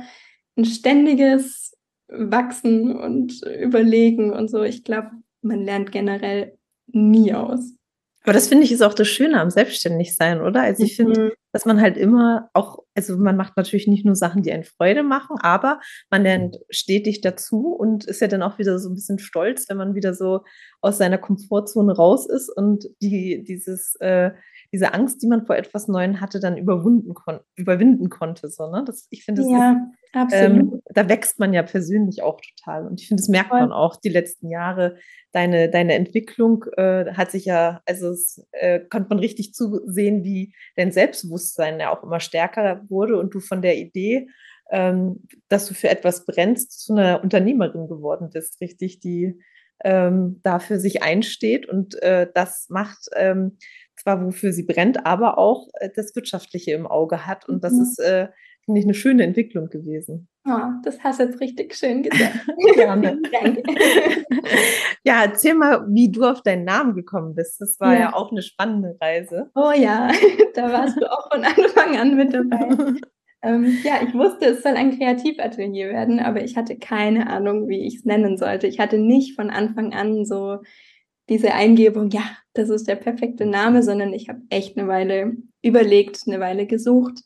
ein 0.56 0.64
ständiges 0.64 1.76
Wachsen 2.06 2.94
und 2.96 3.42
Überlegen 3.60 4.32
und 4.32 4.48
so. 4.48 4.62
Ich 4.62 4.84
glaube, 4.84 5.10
man 5.40 5.64
lernt 5.64 5.90
generell 5.90 6.56
nie 6.86 7.34
aus. 7.34 7.74
Aber 8.22 8.34
das 8.34 8.46
finde 8.46 8.62
ich 8.62 8.70
ist 8.70 8.82
auch 8.82 8.94
das 8.94 9.08
Schöne 9.08 9.40
am 9.40 9.50
Selbstständigsein, 9.50 10.40
oder? 10.40 10.62
Also 10.62 10.84
ich 10.84 10.94
finde, 10.94 11.20
mhm. 11.20 11.30
Dass 11.52 11.66
man 11.66 11.80
halt 11.80 11.96
immer 11.96 12.50
auch, 12.54 12.80
also 12.94 13.16
man 13.16 13.36
macht 13.36 13.56
natürlich 13.56 13.86
nicht 13.86 14.04
nur 14.04 14.16
Sachen, 14.16 14.42
die 14.42 14.52
einen 14.52 14.64
Freude 14.64 15.02
machen, 15.02 15.36
aber 15.40 15.80
man 16.10 16.22
lernt 16.22 16.58
stetig 16.70 17.20
dazu 17.20 17.68
und 17.68 18.04
ist 18.04 18.20
ja 18.20 18.28
dann 18.28 18.42
auch 18.42 18.58
wieder 18.58 18.78
so 18.78 18.88
ein 18.88 18.94
bisschen 18.94 19.18
stolz, 19.18 19.68
wenn 19.68 19.76
man 19.76 19.94
wieder 19.94 20.14
so 20.14 20.40
aus 20.80 20.98
seiner 20.98 21.18
Komfortzone 21.18 21.94
raus 21.94 22.26
ist 22.26 22.48
und 22.48 22.86
die, 23.00 23.44
dieses, 23.44 23.94
äh, 24.00 24.32
diese 24.72 24.94
Angst, 24.94 25.22
die 25.22 25.28
man 25.28 25.46
vor 25.46 25.56
etwas 25.56 25.88
Neuem 25.88 26.20
hatte, 26.20 26.40
dann 26.40 26.56
überwunden 26.56 27.14
kon 27.14 27.40
überwinden 27.54 28.08
konnte. 28.08 28.48
So, 28.48 28.70
ne? 28.70 28.82
das, 28.86 29.06
ich 29.10 29.24
finde, 29.24 29.42
ja, 29.42 29.76
ähm, 30.32 30.82
da 30.86 31.08
wächst 31.08 31.38
man 31.38 31.52
ja 31.52 31.62
persönlich 31.62 32.22
auch 32.22 32.40
total. 32.40 32.86
Und 32.86 33.00
ich 33.00 33.08
finde, 33.08 33.22
das 33.22 33.28
merkt 33.28 33.50
Voll. 33.50 33.60
man 33.60 33.72
auch 33.72 33.96
die 33.96 34.08
letzten 34.08 34.50
Jahre. 34.50 34.96
Deine, 35.32 35.70
deine 35.70 35.94
Entwicklung 35.94 36.64
äh, 36.76 37.12
hat 37.14 37.30
sich 37.30 37.46
ja, 37.46 37.80
also 37.86 38.10
es 38.10 38.46
äh, 38.52 38.80
konnte 38.80 39.08
man 39.08 39.18
richtig 39.18 39.54
zusehen, 39.54 40.24
wie 40.24 40.54
dein 40.76 40.92
Selbstbewusstsein 40.92 41.80
ja 41.80 41.90
auch 41.90 42.02
immer 42.02 42.20
stärker 42.20 42.82
wurde 42.88 43.18
und 43.18 43.34
du 43.34 43.40
von 43.40 43.62
der 43.62 43.78
Idee, 43.78 44.28
ähm, 44.70 45.26
dass 45.48 45.66
du 45.66 45.74
für 45.74 45.88
etwas 45.88 46.26
brennst, 46.26 46.84
zu 46.84 46.92
einer 46.92 47.22
Unternehmerin 47.22 47.88
geworden 47.88 48.30
bist, 48.32 48.60
richtig, 48.60 49.00
die 49.00 49.38
ähm, 49.84 50.40
dafür 50.42 50.78
sich 50.78 51.02
einsteht 51.02 51.68
und 51.68 52.00
äh, 52.02 52.28
das 52.32 52.66
macht 52.68 53.08
ähm, 53.16 53.56
zwar 54.02 54.24
wofür 54.24 54.52
sie 54.52 54.64
brennt, 54.64 55.06
aber 55.06 55.38
auch 55.38 55.68
äh, 55.74 55.88
das 55.94 56.14
Wirtschaftliche 56.14 56.72
im 56.72 56.86
Auge 56.86 57.26
hat. 57.26 57.48
Und 57.48 57.62
das 57.64 57.72
mhm. 57.72 57.82
ist, 57.82 57.98
finde 58.64 58.80
ich, 58.80 58.86
eine 58.86 58.94
schöne 58.94 59.24
Entwicklung 59.24 59.68
gewesen. 59.68 60.28
Oh, 60.46 60.58
das 60.84 60.98
hast 61.02 61.20
du 61.20 61.24
jetzt 61.24 61.40
richtig 61.40 61.74
schön 61.74 62.02
gesagt. 62.02 62.46
Gerne. 62.74 63.20
Ja, 65.04 65.24
erzähl 65.24 65.54
mal, 65.54 65.84
wie 65.88 66.12
du 66.12 66.24
auf 66.24 66.42
deinen 66.42 66.64
Namen 66.64 66.94
gekommen 66.94 67.34
bist. 67.34 67.60
Das 67.60 67.80
war 67.80 67.94
ja, 67.94 68.00
ja 68.00 68.14
auch 68.14 68.30
eine 68.30 68.42
spannende 68.42 68.96
Reise. 69.00 69.50
Oh 69.56 69.72
ja, 69.74 70.12
da 70.54 70.72
warst 70.72 71.00
du 71.00 71.10
auch 71.10 71.28
von 71.32 71.42
Anfang 71.42 71.96
an 71.96 72.16
mit 72.16 72.32
dabei. 72.32 72.94
ähm, 73.42 73.78
ja, 73.82 73.94
ich 74.06 74.14
wusste, 74.14 74.46
es 74.46 74.62
soll 74.62 74.74
ein 74.74 74.96
Kreativatelier 74.96 75.88
werden, 75.88 76.20
aber 76.20 76.44
ich 76.44 76.56
hatte 76.56 76.78
keine 76.78 77.28
Ahnung, 77.28 77.68
wie 77.68 77.84
ich 77.84 77.96
es 77.96 78.04
nennen 78.04 78.36
sollte. 78.36 78.68
Ich 78.68 78.78
hatte 78.78 78.96
nicht 78.96 79.34
von 79.34 79.50
Anfang 79.50 79.92
an 79.92 80.24
so 80.24 80.58
diese 81.28 81.52
Eingebung, 81.52 82.10
ja, 82.10 82.22
das 82.52 82.70
ist 82.70 82.86
der 82.86 82.96
perfekte 82.96 83.46
Name, 83.46 83.82
sondern 83.82 84.12
ich 84.12 84.28
habe 84.28 84.42
echt 84.50 84.78
eine 84.78 84.86
Weile 84.86 85.36
überlegt, 85.62 86.20
eine 86.26 86.38
Weile 86.38 86.66
gesucht. 86.66 87.22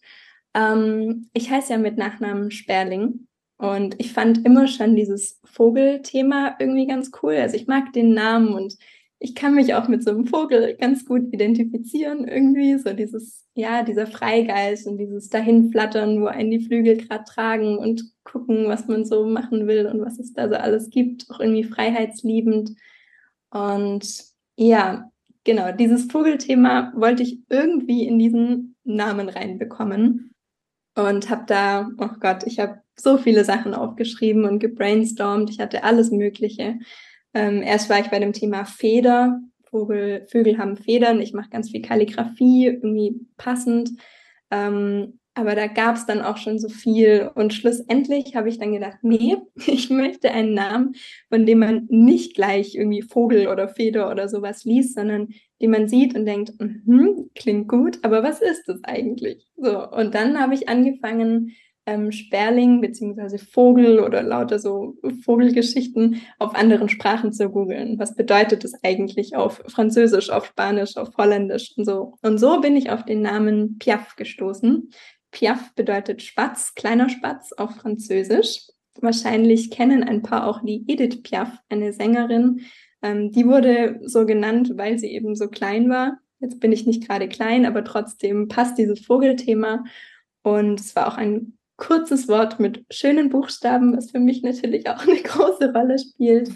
Ähm, 0.57 1.29
ich 1.35 1.51
heiße 1.51 1.75
ja 1.75 1.79
mit 1.79 1.99
Nachnamen 1.99 2.51
Sperling 2.51 3.29
und 3.59 3.95
ich 3.99 4.13
fand 4.13 4.45
immer 4.47 4.67
schon 4.67 4.97
dieses 4.97 5.39
Vogelthema 5.45 6.57
irgendwie 6.59 6.87
ganz 6.87 7.11
cool. 7.23 7.35
Also 7.35 7.57
ich 7.57 7.67
mag 7.67 7.93
den 7.93 8.15
Namen 8.15 8.55
und 8.55 8.75
ich 9.19 9.35
kann 9.35 9.55
mich 9.55 9.75
auch 9.75 9.89
mit 9.89 10.03
so 10.03 10.11
einem 10.11 10.27
Vogel 10.27 10.75
ganz 10.77 11.05
gut 11.05 11.33
identifizieren 11.33 12.27
irgendwie, 12.27 12.79
so 12.79 12.93
dieses, 12.93 13.47
ja, 13.55 13.83
dieser 13.83 14.07
Freigeist 14.07 14.87
und 14.87 14.99
dieses 14.99 15.29
Dahinflattern, 15.29 16.21
wo 16.21 16.27
einen 16.27 16.51
die 16.51 16.65
Flügel 16.65 16.97
gerade 16.97 17.25
tragen 17.25 17.79
und 17.79 18.05
gucken, 18.25 18.67
was 18.69 18.89
man 18.89 19.05
so 19.05 19.27
machen 19.27 19.67
will 19.67 19.87
und 19.87 20.01
was 20.01 20.19
es 20.19 20.33
da 20.33 20.49
so 20.49 20.55
alles 20.55 20.91
gibt, 20.91 21.31
auch 21.31 21.41
irgendwie 21.41 21.65
freiheitsliebend. 21.65 22.73
Und 23.51 24.25
ja, 24.57 25.11
genau, 25.45 25.73
dieses 25.73 26.11
Vogelthema 26.11 26.93
wollte 26.97 27.23
ich 27.23 27.41
irgendwie 27.49 28.07
in 28.07 28.19
diesen 28.19 28.77
Namen 28.85 29.29
reinbekommen 29.31 30.35
und 30.97 31.31
habe 31.31 31.45
da, 31.47 31.89
oh 31.99 32.09
Gott, 32.21 32.45
ich 32.45 32.59
habe 32.59 32.81
so 32.97 33.19
viele 33.19 33.45
Sachen 33.45 33.75
aufgeschrieben 33.75 34.45
und 34.45 34.59
gebrainstormt. 34.59 35.51
Ich 35.51 35.61
hatte 35.61 35.85
alles 35.85 36.11
Mögliche. 36.11 36.79
Ähm, 37.35 37.63
erst 37.63 37.91
war 37.91 38.01
ich 38.01 38.09
bei 38.09 38.19
dem 38.19 38.33
Thema 38.33 38.65
Feder. 38.65 39.41
Vogel, 39.65 40.27
Vögel 40.27 40.59
haben 40.59 40.77
Federn. 40.77 41.21
Ich 41.21 41.35
mache 41.35 41.51
ganz 41.51 41.71
viel 41.71 41.83
Kalligrafie, 41.83 42.67
irgendwie 42.67 43.21
passend. 43.37 43.91
Ähm, 44.51 45.21
aber 45.35 45.55
da 45.55 45.67
gab 45.67 45.97
es 45.97 46.07
dann 46.07 46.23
auch 46.23 46.39
schon 46.39 46.59
so 46.59 46.71
viel. 46.71 47.31
Und 47.35 47.53
schlussendlich 47.53 48.35
habe 48.35 48.49
ich 48.49 48.59
dann 48.59 48.73
gedacht, 48.73 48.97
nee, 49.03 49.37
ich 49.67 49.91
möchte 49.91 50.31
einen 50.31 50.55
Namen, 50.55 50.95
von 51.29 51.45
dem 51.45 51.59
man 51.59 51.87
nicht 51.91 52.35
gleich 52.35 52.75
irgendwie 52.75 53.03
Vogel 53.03 53.49
oder 53.49 53.69
Feder 53.69 54.11
oder 54.11 54.31
sowas 54.31 54.65
liest, 54.65 54.95
sondern 54.95 55.29
den 55.61 55.71
man 55.71 55.89
sieht 55.89 56.15
und 56.15 56.27
denkt, 56.27 56.53
mm 56.59 57.31
klingt 57.35 57.69
gut, 57.69 57.99
aber 58.03 58.23
was 58.23 58.41
ist 58.41 58.65
das 58.67 58.83
eigentlich? 58.85 59.47
So, 59.57 59.89
und 59.91 60.15
dann 60.15 60.41
habe 60.41 60.55
ich 60.55 60.69
angefangen, 60.69 61.53
ähm, 61.87 62.11
Sperling 62.11 62.81
beziehungsweise 62.81 63.39
Vogel 63.39 64.01
oder 64.01 64.23
lauter 64.23 64.59
so 64.59 64.97
Vogelgeschichten 65.25 66.21
auf 66.39 66.55
anderen 66.55 66.89
Sprachen 66.89 67.33
zu 67.33 67.49
googeln. 67.49 67.99
Was 67.99 68.17
bedeutet 68.17 68.65
das 68.65 68.73
eigentlich 68.83 69.37
auf 69.37 69.63
Französisch, 69.69 70.31
auf 70.31 70.47
Spanisch, 70.47 70.97
auf 70.97 71.17
Holländisch 71.17 71.75
und 71.77 71.85
so. 71.85 72.15
Und 72.23 72.39
so 72.39 72.61
bin 72.61 72.77
ich 72.77 72.91
auf 72.91 73.05
den 73.05 73.23
Namen 73.23 73.79
Piaf 73.79 74.17
gestoßen. 74.17 74.91
Piaf 75.31 75.75
bedeutet 75.75 76.23
Spatz, 76.23 76.75
kleiner 76.75 77.09
Spatz 77.09 77.53
auf 77.53 77.77
Französisch. 77.77 78.67
Wahrscheinlich 79.01 79.71
kennen 79.71 80.03
ein 80.03 80.23
paar 80.23 80.49
auch 80.49 80.63
die 80.65 80.85
Edith 80.89 81.23
Piaf, 81.23 81.51
eine 81.69 81.93
Sängerin. 81.93 82.63
Ähm, 83.07 83.31
die 83.31 83.47
wurde 83.47 84.01
so 84.05 84.27
genannt, 84.27 84.73
weil 84.75 84.99
sie 84.99 85.13
eben 85.13 85.37
so 85.37 85.49
klein 85.49 85.89
war. 85.89 86.19
Jetzt 86.41 86.61
bin 86.61 86.73
ich 86.73 86.87
nicht 86.87 87.07
gerade 87.07 87.29
klein, 87.29 87.65
aber 87.65 87.85
trotzdem 87.85 88.49
passt 88.49 88.79
dieses 88.79 89.01
Vogelthema. 89.07 89.85
Und 90.43 90.81
es 90.81 90.97
war 90.97 91.09
auch 91.09 91.17
ein 91.17 91.57
kurzes 91.77 92.29
Wort 92.29 92.59
mit 92.59 92.85
schönen 92.91 93.29
Buchstaben, 93.29 93.97
was 93.97 94.11
für 94.11 94.19
mich 94.19 94.43
natürlich 94.43 94.89
auch 94.89 95.03
eine 95.07 95.23
große 95.23 95.73
Rolle 95.73 95.99
spielt. 95.99 96.51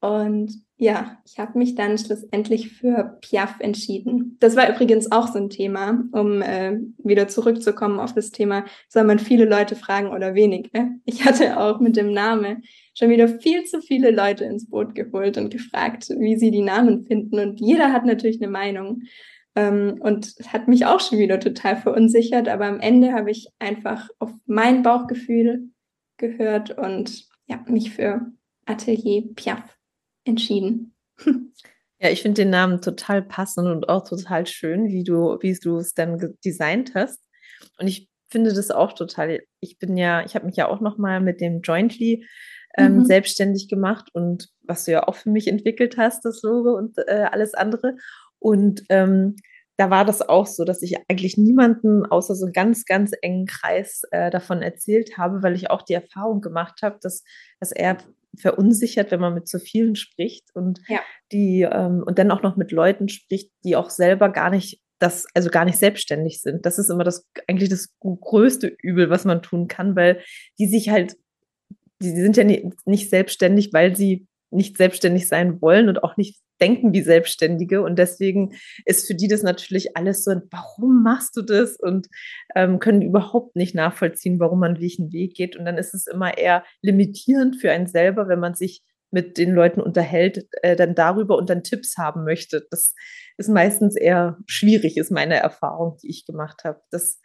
Und 0.00 0.62
ja, 0.80 1.18
ich 1.26 1.40
habe 1.40 1.58
mich 1.58 1.74
dann 1.74 1.98
schlussendlich 1.98 2.70
für 2.70 3.18
Piaf 3.20 3.56
entschieden. 3.58 4.36
Das 4.38 4.54
war 4.54 4.70
übrigens 4.70 5.10
auch 5.10 5.26
so 5.26 5.38
ein 5.38 5.50
Thema, 5.50 6.04
um 6.12 6.40
äh, 6.40 6.78
wieder 6.98 7.26
zurückzukommen 7.26 7.98
auf 7.98 8.14
das 8.14 8.30
Thema, 8.30 8.64
soll 8.88 9.02
man 9.02 9.18
viele 9.18 9.44
Leute 9.44 9.74
fragen 9.74 10.08
oder 10.08 10.36
wenig. 10.36 10.72
Ne? 10.72 11.00
Ich 11.04 11.24
hatte 11.24 11.58
auch 11.58 11.80
mit 11.80 11.96
dem 11.96 12.12
Namen 12.12 12.62
schon 12.94 13.10
wieder 13.10 13.26
viel 13.26 13.64
zu 13.64 13.80
viele 13.80 14.12
Leute 14.12 14.44
ins 14.44 14.70
Boot 14.70 14.94
geholt 14.94 15.36
und 15.36 15.50
gefragt, 15.50 16.10
wie 16.16 16.36
sie 16.36 16.52
die 16.52 16.62
Namen 16.62 17.04
finden. 17.06 17.40
Und 17.40 17.60
jeder 17.60 17.92
hat 17.92 18.06
natürlich 18.06 18.40
eine 18.40 18.50
Meinung. 18.50 19.02
Ähm, 19.56 19.96
und 19.98 20.36
hat 20.46 20.68
mich 20.68 20.86
auch 20.86 21.00
schon 21.00 21.18
wieder 21.18 21.40
total 21.40 21.76
verunsichert. 21.76 22.46
Aber 22.46 22.66
am 22.66 22.78
Ende 22.78 23.14
habe 23.14 23.32
ich 23.32 23.48
einfach 23.58 24.08
auf 24.20 24.30
mein 24.46 24.82
Bauchgefühl 24.82 25.70
gehört 26.18 26.78
und 26.78 27.26
ja, 27.46 27.64
mich 27.66 27.90
für 27.90 28.30
Atelier 28.66 29.24
Piaf 29.34 29.77
entschieden. 30.28 30.94
Ja, 32.00 32.10
ich 32.10 32.22
finde 32.22 32.42
den 32.42 32.50
Namen 32.50 32.80
total 32.80 33.22
passend 33.22 33.66
und 33.66 33.88
auch 33.88 34.08
total 34.08 34.46
schön, 34.46 34.86
wie 34.88 35.02
du, 35.02 35.36
wie 35.40 35.52
du 35.54 35.78
es 35.78 35.94
dann 35.94 36.36
designt 36.44 36.92
hast. 36.94 37.20
Und 37.76 37.88
ich 37.88 38.08
finde 38.28 38.52
das 38.52 38.70
auch 38.70 38.92
total. 38.92 39.40
Ich 39.58 39.78
bin 39.78 39.96
ja, 39.96 40.24
ich 40.24 40.36
habe 40.36 40.46
mich 40.46 40.54
ja 40.54 40.68
auch 40.68 40.80
noch 40.80 40.96
mal 40.96 41.20
mit 41.20 41.40
dem 41.40 41.60
Jointly 41.60 42.24
ähm, 42.76 42.98
mhm. 42.98 43.04
selbstständig 43.04 43.68
gemacht 43.68 44.10
und 44.12 44.48
was 44.62 44.84
du 44.84 44.92
ja 44.92 45.08
auch 45.08 45.16
für 45.16 45.30
mich 45.30 45.48
entwickelt 45.48 45.96
hast, 45.96 46.24
das 46.24 46.42
Logo 46.42 46.76
und 46.76 46.96
äh, 46.98 47.26
alles 47.32 47.54
andere. 47.54 47.96
Und 48.38 48.82
ähm, 48.90 49.34
da 49.76 49.90
war 49.90 50.04
das 50.04 50.22
auch 50.22 50.46
so, 50.46 50.64
dass 50.64 50.82
ich 50.82 50.96
eigentlich 51.08 51.36
niemanden 51.36 52.04
außer 52.06 52.34
so 52.34 52.46
einen 52.46 52.52
ganz, 52.52 52.84
ganz 52.84 53.12
engen 53.22 53.46
Kreis 53.46 54.02
äh, 54.10 54.30
davon 54.30 54.62
erzählt 54.62 55.18
habe, 55.18 55.42
weil 55.42 55.54
ich 55.54 55.70
auch 55.70 55.82
die 55.82 55.94
Erfahrung 55.94 56.40
gemacht 56.40 56.80
habe, 56.82 56.98
dass, 57.00 57.24
dass 57.60 57.72
er 57.72 57.98
verunsichert, 58.40 59.10
wenn 59.10 59.20
man 59.20 59.34
mit 59.34 59.48
so 59.48 59.58
vielen 59.58 59.96
spricht 59.96 60.54
und 60.54 60.80
ja. 60.88 61.00
die 61.32 61.62
ähm, 61.62 62.02
und 62.06 62.18
dann 62.18 62.30
auch 62.30 62.42
noch 62.42 62.56
mit 62.56 62.72
Leuten 62.72 63.08
spricht, 63.08 63.50
die 63.64 63.76
auch 63.76 63.90
selber 63.90 64.30
gar 64.30 64.50
nicht 64.50 64.80
das, 64.98 65.26
also 65.34 65.50
gar 65.50 65.64
nicht 65.64 65.78
selbstständig 65.78 66.40
sind. 66.40 66.66
Das 66.66 66.78
ist 66.78 66.90
immer 66.90 67.04
das 67.04 67.26
eigentlich 67.46 67.68
das 67.68 67.94
größte 68.00 68.76
Übel, 68.82 69.10
was 69.10 69.24
man 69.24 69.42
tun 69.42 69.68
kann, 69.68 69.96
weil 69.96 70.20
die 70.58 70.66
sich 70.66 70.90
halt, 70.90 71.16
die, 72.02 72.14
die 72.14 72.20
sind 72.20 72.36
ja 72.36 72.44
nie, 72.44 72.70
nicht 72.84 73.10
selbstständig, 73.10 73.72
weil 73.72 73.96
sie 73.96 74.26
nicht 74.50 74.76
selbstständig 74.76 75.28
sein 75.28 75.60
wollen 75.60 75.88
und 75.88 76.02
auch 76.02 76.16
nicht 76.16 76.40
denken 76.60 76.92
wie 76.92 77.02
Selbstständige. 77.02 77.82
Und 77.82 77.98
deswegen 77.98 78.54
ist 78.84 79.06
für 79.06 79.14
die 79.14 79.28
das 79.28 79.42
natürlich 79.42 79.96
alles 79.96 80.24
so, 80.24 80.32
warum 80.50 81.02
machst 81.02 81.36
du 81.36 81.42
das? 81.42 81.76
Und 81.76 82.08
ähm, 82.54 82.78
können 82.78 83.02
überhaupt 83.02 83.56
nicht 83.56 83.74
nachvollziehen, 83.74 84.40
warum 84.40 84.60
man 84.60 84.80
welchen 84.80 85.12
Weg 85.12 85.34
geht. 85.34 85.56
Und 85.56 85.64
dann 85.64 85.78
ist 85.78 85.94
es 85.94 86.06
immer 86.06 86.36
eher 86.36 86.64
limitierend 86.82 87.60
für 87.60 87.70
einen 87.70 87.86
selber, 87.86 88.28
wenn 88.28 88.40
man 88.40 88.54
sich 88.54 88.82
mit 89.10 89.38
den 89.38 89.52
Leuten 89.52 89.80
unterhält, 89.80 90.46
äh, 90.62 90.76
dann 90.76 90.94
darüber 90.94 91.36
und 91.38 91.48
dann 91.48 91.62
Tipps 91.62 91.96
haben 91.96 92.24
möchte. 92.24 92.66
Das 92.70 92.94
ist 93.38 93.48
meistens 93.48 93.96
eher 93.96 94.38
schwierig, 94.46 94.96
ist 94.96 95.10
meine 95.10 95.36
Erfahrung, 95.36 95.96
die 96.02 96.10
ich 96.10 96.26
gemacht 96.26 96.64
habe. 96.64 96.80
Das 96.90 97.18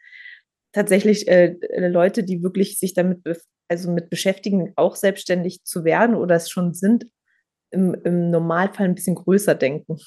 tatsächlich 0.71 1.27
äh, 1.27 1.55
Leute, 1.87 2.23
die 2.23 2.41
wirklich 2.41 2.79
sich 2.79 2.93
damit 2.93 3.19
also 3.67 3.91
mit 3.91 4.09
beschäftigen, 4.09 4.73
auch 4.75 4.95
selbstständig 4.95 5.63
zu 5.63 5.83
werden 5.83 6.15
oder 6.15 6.35
es 6.35 6.49
schon 6.49 6.73
sind, 6.73 7.05
im, 7.73 7.93
im 8.03 8.29
Normalfall 8.29 8.87
ein 8.87 8.95
bisschen 8.95 9.15
größer 9.15 9.55
denken 9.55 9.97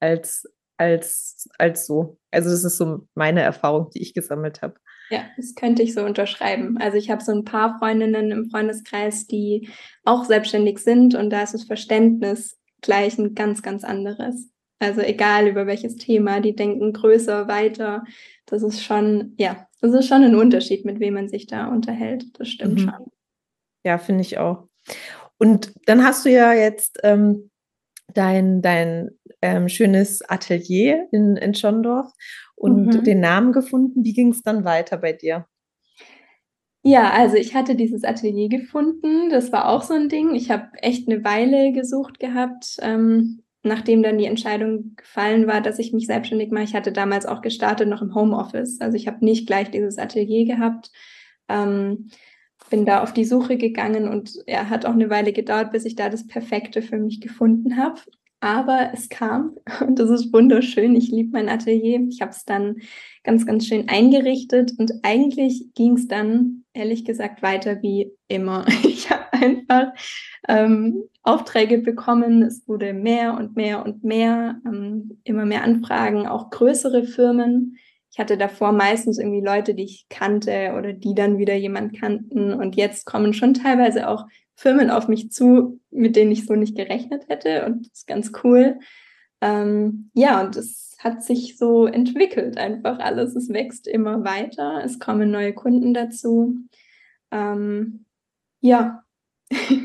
als, 0.00 0.44
als, 0.78 1.48
als 1.58 1.86
so. 1.86 2.18
Also 2.30 2.50
das 2.50 2.64
ist 2.64 2.78
so 2.78 3.06
meine 3.14 3.42
Erfahrung, 3.42 3.90
die 3.90 4.02
ich 4.02 4.14
gesammelt 4.14 4.62
habe. 4.62 4.74
Ja, 5.10 5.24
das 5.36 5.54
könnte 5.54 5.82
ich 5.82 5.94
so 5.94 6.04
unterschreiben. 6.04 6.78
Also 6.78 6.96
ich 6.96 7.10
habe 7.10 7.22
so 7.22 7.32
ein 7.32 7.44
paar 7.44 7.78
Freundinnen 7.78 8.30
im 8.30 8.50
Freundeskreis, 8.50 9.26
die 9.26 9.68
auch 10.04 10.24
selbstständig 10.24 10.78
sind 10.78 11.14
und 11.14 11.30
da 11.30 11.42
ist 11.42 11.54
das 11.54 11.64
Verständnis 11.64 12.58
gleich 12.80 13.18
ein 13.18 13.34
ganz, 13.34 13.62
ganz 13.62 13.84
anderes. 13.84 14.50
Also 14.78 15.00
egal 15.00 15.48
über 15.48 15.66
welches 15.66 15.96
Thema, 15.96 16.40
die 16.40 16.54
denken 16.54 16.92
größer, 16.92 17.48
weiter. 17.48 18.04
Das 18.44 18.62
ist 18.62 18.82
schon, 18.82 19.34
ja, 19.38 19.66
das 19.80 19.92
ist 19.92 20.08
schon 20.08 20.22
ein 20.22 20.34
Unterschied, 20.34 20.84
mit 20.84 21.00
wem 21.00 21.14
man 21.14 21.28
sich 21.28 21.46
da 21.46 21.68
unterhält. 21.68 22.24
Das 22.38 22.48
stimmt 22.48 22.80
mhm. 22.80 22.90
schon. 22.90 23.10
Ja, 23.84 23.98
finde 23.98 24.22
ich 24.22 24.38
auch. 24.38 24.68
Und 25.38 25.72
dann 25.86 26.04
hast 26.04 26.24
du 26.24 26.30
ja 26.30 26.52
jetzt 26.52 26.98
ähm, 27.02 27.50
dein, 28.14 28.62
dein 28.62 29.10
ähm, 29.42 29.68
schönes 29.68 30.22
Atelier 30.22 31.08
in, 31.12 31.36
in 31.36 31.54
Schondorf 31.54 32.10
und 32.54 32.86
mhm. 32.86 33.04
den 33.04 33.20
Namen 33.20 33.52
gefunden. 33.52 34.04
Wie 34.04 34.12
ging 34.12 34.32
es 34.32 34.42
dann 34.42 34.64
weiter 34.64 34.96
bei 34.96 35.12
dir? 35.12 35.46
Ja, 36.82 37.10
also 37.10 37.36
ich 37.36 37.54
hatte 37.54 37.74
dieses 37.74 38.04
Atelier 38.04 38.48
gefunden. 38.48 39.28
Das 39.28 39.50
war 39.50 39.68
auch 39.68 39.82
so 39.82 39.94
ein 39.94 40.08
Ding. 40.08 40.34
Ich 40.34 40.50
habe 40.50 40.68
echt 40.82 41.08
eine 41.08 41.24
Weile 41.24 41.72
gesucht 41.72 42.20
gehabt, 42.20 42.76
ähm, 42.80 43.42
nachdem 43.64 44.04
dann 44.04 44.18
die 44.18 44.26
Entscheidung 44.26 44.94
gefallen 44.94 45.48
war, 45.48 45.60
dass 45.60 45.80
ich 45.80 45.92
mich 45.92 46.06
selbstständig 46.06 46.52
mache. 46.52 46.62
Ich 46.62 46.76
hatte 46.76 46.92
damals 46.92 47.26
auch 47.26 47.42
gestartet 47.42 47.88
noch 47.88 48.02
im 48.02 48.14
Homeoffice. 48.14 48.80
Also 48.80 48.96
ich 48.96 49.08
habe 49.08 49.24
nicht 49.24 49.48
gleich 49.48 49.72
dieses 49.72 49.98
Atelier 49.98 50.46
gehabt. 50.46 50.92
Ähm, 51.48 52.08
bin 52.70 52.84
da 52.84 53.02
auf 53.02 53.12
die 53.12 53.24
Suche 53.24 53.56
gegangen 53.56 54.08
und 54.08 54.38
ja, 54.46 54.68
hat 54.68 54.86
auch 54.86 54.92
eine 54.92 55.10
Weile 55.10 55.32
gedauert, 55.32 55.72
bis 55.72 55.84
ich 55.84 55.96
da 55.96 56.08
das 56.08 56.26
Perfekte 56.26 56.82
für 56.82 56.98
mich 56.98 57.20
gefunden 57.20 57.76
habe. 57.76 58.00
Aber 58.40 58.90
es 58.92 59.08
kam 59.08 59.56
und 59.86 59.98
das 59.98 60.10
ist 60.10 60.32
wunderschön. 60.32 60.94
Ich 60.94 61.10
liebe 61.10 61.30
mein 61.32 61.48
Atelier. 61.48 62.06
Ich 62.08 62.20
habe 62.20 62.32
es 62.32 62.44
dann 62.44 62.76
ganz, 63.24 63.46
ganz 63.46 63.66
schön 63.66 63.88
eingerichtet 63.88 64.72
und 64.78 64.92
eigentlich 65.02 65.74
ging 65.74 65.94
es 65.94 66.06
dann, 66.06 66.64
ehrlich 66.72 67.04
gesagt, 67.04 67.42
weiter 67.42 67.82
wie 67.82 68.12
immer. 68.28 68.66
Ich 68.84 69.10
habe 69.10 69.32
einfach 69.32 69.92
ähm, 70.48 71.04
Aufträge 71.22 71.78
bekommen. 71.78 72.42
Es 72.42 72.66
wurde 72.66 72.92
mehr 72.92 73.36
und 73.36 73.54
mehr 73.54 73.84
und 73.84 74.02
mehr, 74.04 74.60
ähm, 74.64 75.18
immer 75.24 75.44
mehr 75.44 75.62
Anfragen, 75.62 76.26
auch 76.26 76.50
größere 76.50 77.04
Firmen 77.04 77.76
ich 78.16 78.18
hatte 78.18 78.38
davor 78.38 78.72
meistens 78.72 79.18
irgendwie 79.18 79.42
Leute, 79.42 79.74
die 79.74 79.84
ich 79.84 80.06
kannte 80.08 80.72
oder 80.74 80.94
die 80.94 81.14
dann 81.14 81.36
wieder 81.36 81.54
jemand 81.54 82.00
kannten. 82.00 82.54
Und 82.54 82.74
jetzt 82.74 83.04
kommen 83.04 83.34
schon 83.34 83.52
teilweise 83.52 84.08
auch 84.08 84.24
Firmen 84.54 84.88
auf 84.88 85.06
mich 85.06 85.30
zu, 85.30 85.80
mit 85.90 86.16
denen 86.16 86.32
ich 86.32 86.46
so 86.46 86.54
nicht 86.54 86.74
gerechnet 86.74 87.28
hätte. 87.28 87.66
Und 87.66 87.84
das 87.84 87.98
ist 87.98 88.06
ganz 88.06 88.32
cool. 88.42 88.78
Ähm, 89.42 90.10
ja, 90.14 90.40
und 90.40 90.56
es 90.56 90.96
hat 90.98 91.22
sich 91.22 91.58
so 91.58 91.84
entwickelt 91.84 92.56
einfach 92.56 93.00
alles. 93.00 93.36
Es 93.36 93.50
wächst 93.50 93.86
immer 93.86 94.24
weiter. 94.24 94.80
Es 94.82 94.98
kommen 94.98 95.30
neue 95.30 95.52
Kunden 95.52 95.92
dazu. 95.92 96.56
Ähm, 97.30 98.06
ja. 98.62 99.04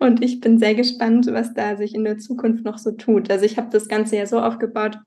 Und 0.00 0.24
ich 0.24 0.40
bin 0.40 0.58
sehr 0.58 0.74
gespannt, 0.74 1.28
was 1.30 1.54
da 1.54 1.76
sich 1.76 1.94
in 1.94 2.02
der 2.02 2.18
Zukunft 2.18 2.64
noch 2.64 2.78
so 2.78 2.90
tut. 2.90 3.30
Also 3.30 3.44
ich 3.44 3.58
habe 3.58 3.70
das 3.70 3.86
Ganze 3.86 4.16
ja 4.16 4.26
so 4.26 4.40
aufgebaut, 4.40 4.98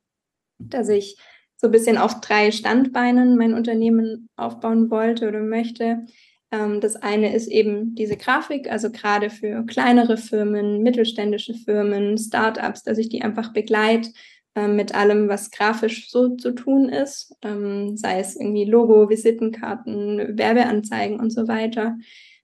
dass 0.59 0.87
ich 0.87 1.17
so 1.57 1.67
ein 1.67 1.71
bisschen 1.71 1.97
auf 1.97 2.21
drei 2.21 2.51
Standbeinen 2.51 3.37
mein 3.37 3.53
Unternehmen 3.53 4.29
aufbauen 4.35 4.89
wollte 4.89 5.27
oder 5.27 5.41
möchte. 5.41 6.05
Ähm, 6.51 6.79
das 6.79 6.95
eine 6.95 7.35
ist 7.35 7.47
eben 7.47 7.95
diese 7.95 8.15
Grafik, 8.15 8.71
also 8.71 8.91
gerade 8.91 9.29
für 9.29 9.65
kleinere 9.65 10.17
Firmen, 10.17 10.81
mittelständische 10.83 11.53
Firmen, 11.53 12.17
Startups, 12.17 12.83
dass 12.83 12.97
ich 12.97 13.09
die 13.09 13.21
einfach 13.21 13.53
begleite 13.53 14.11
ähm, 14.55 14.75
mit 14.75 14.95
allem, 14.95 15.29
was 15.29 15.51
grafisch 15.51 16.09
so 16.09 16.35
zu 16.35 16.51
tun 16.51 16.89
ist, 16.89 17.35
ähm, 17.41 17.97
sei 17.97 18.19
es 18.19 18.35
irgendwie 18.35 18.65
Logo, 18.65 19.09
Visitenkarten, 19.09 20.37
Werbeanzeigen 20.37 21.19
und 21.19 21.31
so 21.31 21.47
weiter. 21.47 21.97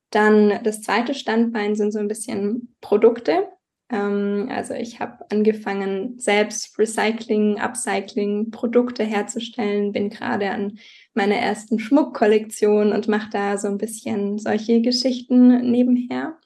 Dann 0.10 0.60
das 0.64 0.82
zweite 0.82 1.16
Standbein 1.16 1.76
sind 1.76 1.92
so 1.92 2.00
ein 2.00 2.08
bisschen 2.08 2.76
Produkte. 2.82 3.48
Also 3.94 4.74
ich 4.74 5.00
habe 5.00 5.26
angefangen, 5.30 6.18
selbst 6.18 6.78
Recycling, 6.80 7.60
Upcycling, 7.60 8.50
Produkte 8.50 9.04
herzustellen, 9.04 9.92
bin 9.92 10.10
gerade 10.10 10.50
an 10.50 10.80
meiner 11.14 11.36
ersten 11.36 11.80
Schmuckkollektion 11.80 12.92
und 12.92 13.08
mache 13.08 13.30
da 13.32 13.58
so 13.58 13.68
ein 13.68 13.78
bisschen 13.78 14.40
solche 14.40 14.82
Geschichten 14.82 15.70
nebenher. 15.70 16.40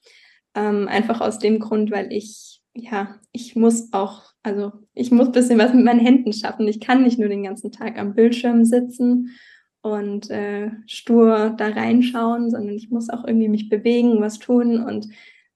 Ähm, 0.56 0.88
einfach 0.88 1.22
aus 1.22 1.40
dem 1.40 1.60
Grund, 1.60 1.92
weil 1.92 2.12
ich, 2.12 2.62
ja, 2.74 3.16
ich 3.32 3.56
muss 3.56 3.94
auch, 3.94 4.24
also 4.44 4.74
ich 4.94 5.12
muss 5.12 5.28
ein 5.28 5.34
bisschen 5.34 5.60
was 5.60 5.74
mit 5.74 5.86
meinen 5.86 6.00
Händen 6.00 6.34
schaffen. 6.34 6.68
Ich 6.68 6.82
kann 6.82 7.04
nicht 7.04 7.20
nur 7.20 7.30
den 7.30 7.44
ganzen 7.44 7.72
Tag 7.72 7.98
am 7.98 8.14
Bildschirm 8.14 8.66
sitzen 8.66 9.38
und 9.82 10.30
äh, 10.32 10.72
stur 10.86 11.56
da 11.58 11.68
reinschauen, 11.70 12.50
sondern 12.50 12.76
ich 12.76 12.90
muss 12.90 13.10
auch 13.10 13.24
irgendwie 13.26 13.48
mich 13.48 13.70
bewegen, 13.70 14.20
was 14.20 14.40
tun 14.40 14.84
und 14.84 15.08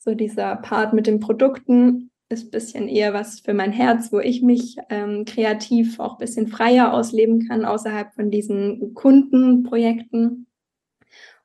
so 0.03 0.15
dieser 0.15 0.55
Part 0.55 0.93
mit 0.93 1.05
den 1.05 1.19
Produkten 1.19 2.09
ist 2.29 2.47
ein 2.47 2.51
bisschen 2.51 2.87
eher 2.87 3.13
was 3.13 3.39
für 3.39 3.53
mein 3.53 3.71
Herz, 3.71 4.11
wo 4.11 4.19
ich 4.19 4.41
mich 4.41 4.77
ähm, 4.89 5.25
kreativ 5.25 5.99
auch 5.99 6.13
ein 6.13 6.25
bisschen 6.25 6.47
freier 6.47 6.93
ausleben 6.93 7.47
kann, 7.47 7.65
außerhalb 7.65 8.13
von 8.15 8.31
diesen 8.31 8.95
Kundenprojekten. 8.95 10.47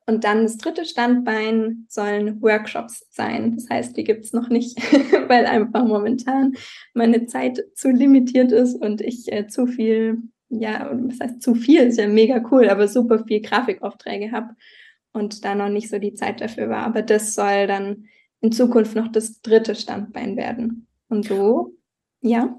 Und 0.06 0.24
dann 0.24 0.44
das 0.44 0.56
dritte 0.56 0.84
Standbein 0.84 1.84
sollen 1.88 2.40
Workshops 2.40 3.06
sein. 3.10 3.56
Das 3.56 3.68
heißt, 3.68 3.96
die 3.96 4.04
gibt 4.04 4.24
es 4.24 4.32
noch 4.32 4.48
nicht, 4.48 4.78
weil 5.28 5.44
einfach 5.44 5.84
momentan 5.84 6.54
meine 6.94 7.26
Zeit 7.26 7.62
zu 7.74 7.90
limitiert 7.90 8.52
ist 8.52 8.74
und 8.74 9.02
ich 9.02 9.30
äh, 9.32 9.48
zu 9.48 9.66
viel, 9.66 10.22
ja, 10.48 10.90
was 10.92 11.20
heißt 11.20 11.42
zu 11.42 11.56
viel, 11.56 11.80
ist 11.80 11.98
ja 11.98 12.08
mega 12.08 12.42
cool, 12.50 12.70
aber 12.70 12.88
super 12.88 13.24
viel 13.26 13.42
Grafikaufträge 13.42 14.32
habe 14.32 14.54
und 15.12 15.44
da 15.44 15.54
noch 15.54 15.68
nicht 15.68 15.90
so 15.90 15.98
die 15.98 16.14
Zeit 16.14 16.40
dafür 16.40 16.70
war. 16.70 16.86
Aber 16.86 17.02
das 17.02 17.34
soll 17.34 17.66
dann 17.66 18.06
in 18.46 18.52
Zukunft 18.52 18.94
noch 18.94 19.10
das 19.10 19.40
dritte 19.42 19.74
Standbein 19.74 20.36
werden. 20.36 20.86
Und 21.08 21.26
so, 21.26 21.74
ja. 22.20 22.58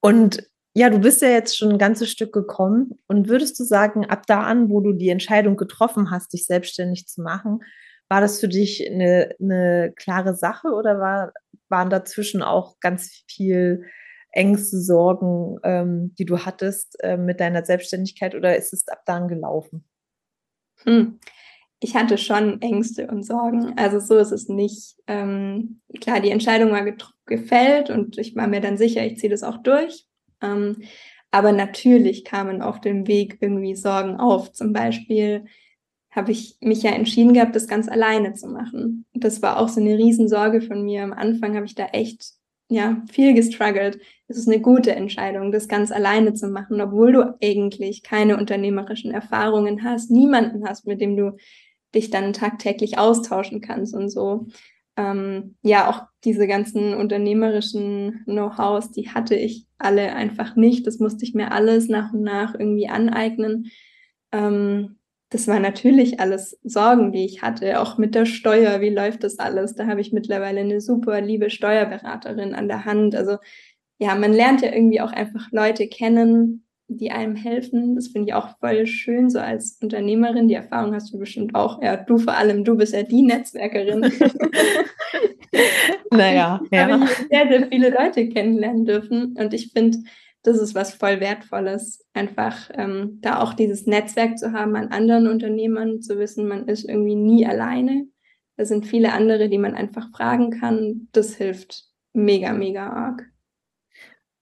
Und 0.00 0.42
ja, 0.74 0.90
du 0.90 0.98
bist 0.98 1.22
ja 1.22 1.28
jetzt 1.28 1.56
schon 1.56 1.72
ein 1.72 1.78
ganzes 1.78 2.10
Stück 2.10 2.32
gekommen. 2.32 2.98
Und 3.06 3.28
würdest 3.28 3.58
du 3.60 3.64
sagen, 3.64 4.06
ab 4.06 4.26
da 4.26 4.42
an, 4.42 4.70
wo 4.70 4.80
du 4.80 4.92
die 4.92 5.10
Entscheidung 5.10 5.56
getroffen 5.56 6.10
hast, 6.10 6.32
dich 6.32 6.46
selbstständig 6.46 7.06
zu 7.06 7.22
machen, 7.22 7.60
war 8.08 8.20
das 8.20 8.40
für 8.40 8.48
dich 8.48 8.88
eine, 8.90 9.34
eine 9.40 9.92
klare 9.96 10.34
Sache 10.34 10.68
oder 10.68 10.98
war, 10.98 11.32
waren 11.68 11.90
dazwischen 11.90 12.42
auch 12.42 12.78
ganz 12.80 13.24
viel 13.26 13.84
Ängste, 14.30 14.80
Sorgen, 14.80 15.58
ähm, 15.62 16.14
die 16.18 16.24
du 16.24 16.38
hattest 16.38 17.02
äh, 17.02 17.16
mit 17.16 17.40
deiner 17.40 17.64
Selbstständigkeit 17.64 18.34
oder 18.34 18.56
ist 18.56 18.72
es 18.72 18.86
ab 18.88 19.02
dann 19.06 19.28
gelaufen? 19.28 19.84
Hm 20.84 21.18
ich 21.80 21.94
hatte 21.94 22.18
schon 22.18 22.60
Ängste 22.62 23.08
und 23.08 23.22
Sorgen. 23.22 23.74
Also 23.76 24.00
so 24.00 24.16
ist 24.16 24.32
es 24.32 24.48
nicht. 24.48 24.96
Ähm, 25.06 25.80
klar, 26.00 26.20
die 26.20 26.30
Entscheidung 26.30 26.70
war 26.70 26.84
gefällt 27.26 27.90
und 27.90 28.18
ich 28.18 28.34
war 28.34 28.46
mir 28.46 28.60
dann 28.60 28.78
sicher, 28.78 29.04
ich 29.04 29.18
ziehe 29.18 29.30
das 29.30 29.42
auch 29.42 29.58
durch. 29.58 30.06
Ähm, 30.42 30.76
aber 31.30 31.52
natürlich 31.52 32.24
kamen 32.24 32.62
auf 32.62 32.80
dem 32.80 33.06
Weg 33.06 33.38
irgendwie 33.40 33.74
Sorgen 33.74 34.16
auf. 34.16 34.52
Zum 34.52 34.72
Beispiel 34.72 35.44
habe 36.10 36.32
ich 36.32 36.56
mich 36.60 36.82
ja 36.82 36.92
entschieden 36.92 37.34
gehabt, 37.34 37.54
das 37.54 37.68
ganz 37.68 37.88
alleine 37.88 38.32
zu 38.32 38.48
machen. 38.48 39.04
Das 39.12 39.42
war 39.42 39.58
auch 39.58 39.68
so 39.68 39.80
eine 39.80 39.98
Riesensorge 39.98 40.62
von 40.62 40.82
mir. 40.82 41.02
Am 41.02 41.12
Anfang 41.12 41.54
habe 41.56 41.66
ich 41.66 41.74
da 41.74 41.86
echt 41.86 42.36
ja 42.68 43.02
viel 43.12 43.34
gestruggelt. 43.34 44.00
Es 44.28 44.38
ist 44.38 44.48
eine 44.48 44.60
gute 44.60 44.94
Entscheidung, 44.94 45.52
das 45.52 45.68
ganz 45.68 45.92
alleine 45.92 46.32
zu 46.32 46.48
machen, 46.48 46.80
obwohl 46.80 47.12
du 47.12 47.36
eigentlich 47.42 48.02
keine 48.02 48.38
unternehmerischen 48.38 49.12
Erfahrungen 49.12 49.84
hast, 49.84 50.10
niemanden 50.10 50.66
hast, 50.66 50.86
mit 50.86 51.00
dem 51.00 51.16
du 51.16 51.36
dich 51.96 52.10
dann 52.10 52.32
tagtäglich 52.32 52.98
austauschen 52.98 53.60
kannst 53.60 53.94
und 53.94 54.08
so. 54.10 54.46
Ähm, 54.96 55.56
ja, 55.62 55.90
auch 55.90 56.02
diese 56.24 56.46
ganzen 56.46 56.94
unternehmerischen 56.94 58.22
Know-hows, 58.24 58.92
die 58.92 59.10
hatte 59.10 59.34
ich 59.34 59.66
alle 59.78 60.14
einfach 60.14 60.56
nicht. 60.56 60.86
Das 60.86 60.98
musste 60.98 61.24
ich 61.24 61.34
mir 61.34 61.52
alles 61.52 61.88
nach 61.88 62.12
und 62.12 62.22
nach 62.22 62.54
irgendwie 62.54 62.88
aneignen. 62.88 63.70
Ähm, 64.32 64.98
das 65.30 65.48
war 65.48 65.58
natürlich 65.58 66.20
alles 66.20 66.58
Sorgen, 66.62 67.12
die 67.12 67.24
ich 67.24 67.42
hatte, 67.42 67.80
auch 67.80 67.98
mit 67.98 68.14
der 68.14 68.26
Steuer, 68.26 68.80
wie 68.80 68.90
läuft 68.90 69.24
das 69.24 69.38
alles? 69.38 69.74
Da 69.74 69.86
habe 69.86 70.00
ich 70.00 70.12
mittlerweile 70.12 70.60
eine 70.60 70.80
super 70.80 71.20
liebe 71.20 71.50
Steuerberaterin 71.50 72.54
an 72.54 72.68
der 72.68 72.84
Hand. 72.84 73.16
Also 73.16 73.38
ja, 73.98 74.14
man 74.14 74.32
lernt 74.32 74.62
ja 74.62 74.72
irgendwie 74.72 75.00
auch 75.00 75.12
einfach 75.12 75.50
Leute 75.50 75.88
kennen, 75.88 76.65
die 76.88 77.10
einem 77.10 77.34
helfen. 77.34 77.94
Das 77.94 78.08
finde 78.08 78.28
ich 78.28 78.34
auch 78.34 78.58
voll 78.58 78.86
schön, 78.86 79.28
so 79.28 79.38
als 79.38 79.78
Unternehmerin. 79.82 80.48
Die 80.48 80.54
Erfahrung 80.54 80.94
hast 80.94 81.12
du 81.12 81.18
bestimmt 81.18 81.54
auch. 81.54 81.82
Ja, 81.82 81.96
du 81.96 82.18
vor 82.18 82.34
allem, 82.34 82.64
du 82.64 82.76
bist 82.76 82.94
ja 82.94 83.02
die 83.02 83.22
Netzwerkerin. 83.22 84.00
naja, 86.10 86.60
ja. 86.70 86.88
Habe 86.88 87.04
ich 87.04 87.10
sehr, 87.10 87.48
sehr 87.48 87.68
viele 87.68 87.90
Leute 87.90 88.28
kennenlernen 88.28 88.84
dürfen. 88.84 89.34
Und 89.38 89.52
ich 89.52 89.72
finde, 89.72 89.98
das 90.42 90.58
ist 90.58 90.74
was 90.74 90.94
voll 90.94 91.18
Wertvolles, 91.20 92.06
einfach 92.14 92.70
ähm, 92.74 93.18
da 93.20 93.40
auch 93.40 93.52
dieses 93.54 93.86
Netzwerk 93.86 94.38
zu 94.38 94.52
haben 94.52 94.76
an 94.76 94.88
anderen 94.88 95.26
Unternehmern, 95.26 96.02
zu 96.02 96.18
wissen, 96.20 96.46
man 96.46 96.68
ist 96.68 96.88
irgendwie 96.88 97.16
nie 97.16 97.44
alleine. 97.46 98.06
Da 98.56 98.64
sind 98.64 98.86
viele 98.86 99.12
andere, 99.12 99.48
die 99.48 99.58
man 99.58 99.74
einfach 99.74 100.08
fragen 100.12 100.50
kann. 100.50 101.08
Das 101.12 101.34
hilft 101.34 101.86
mega, 102.12 102.52
mega 102.52 102.88
arg 102.88 103.28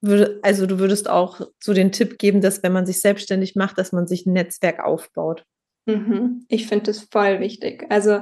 würde, 0.06 0.40
also 0.42 0.66
du 0.66 0.78
würdest 0.78 1.08
auch 1.08 1.40
so 1.62 1.72
den 1.72 1.92
Tipp 1.92 2.18
geben, 2.18 2.40
dass 2.40 2.62
wenn 2.62 2.72
man 2.72 2.86
sich 2.86 3.00
selbstständig 3.00 3.56
macht, 3.56 3.78
dass 3.78 3.92
man 3.92 4.06
sich 4.06 4.26
ein 4.26 4.32
Netzwerk 4.32 4.82
aufbaut. 4.84 5.44
Mhm. 5.86 6.44
Ich 6.48 6.66
finde 6.66 6.86
das 6.86 7.00
voll 7.10 7.40
wichtig. 7.40 7.86
Also 7.90 8.20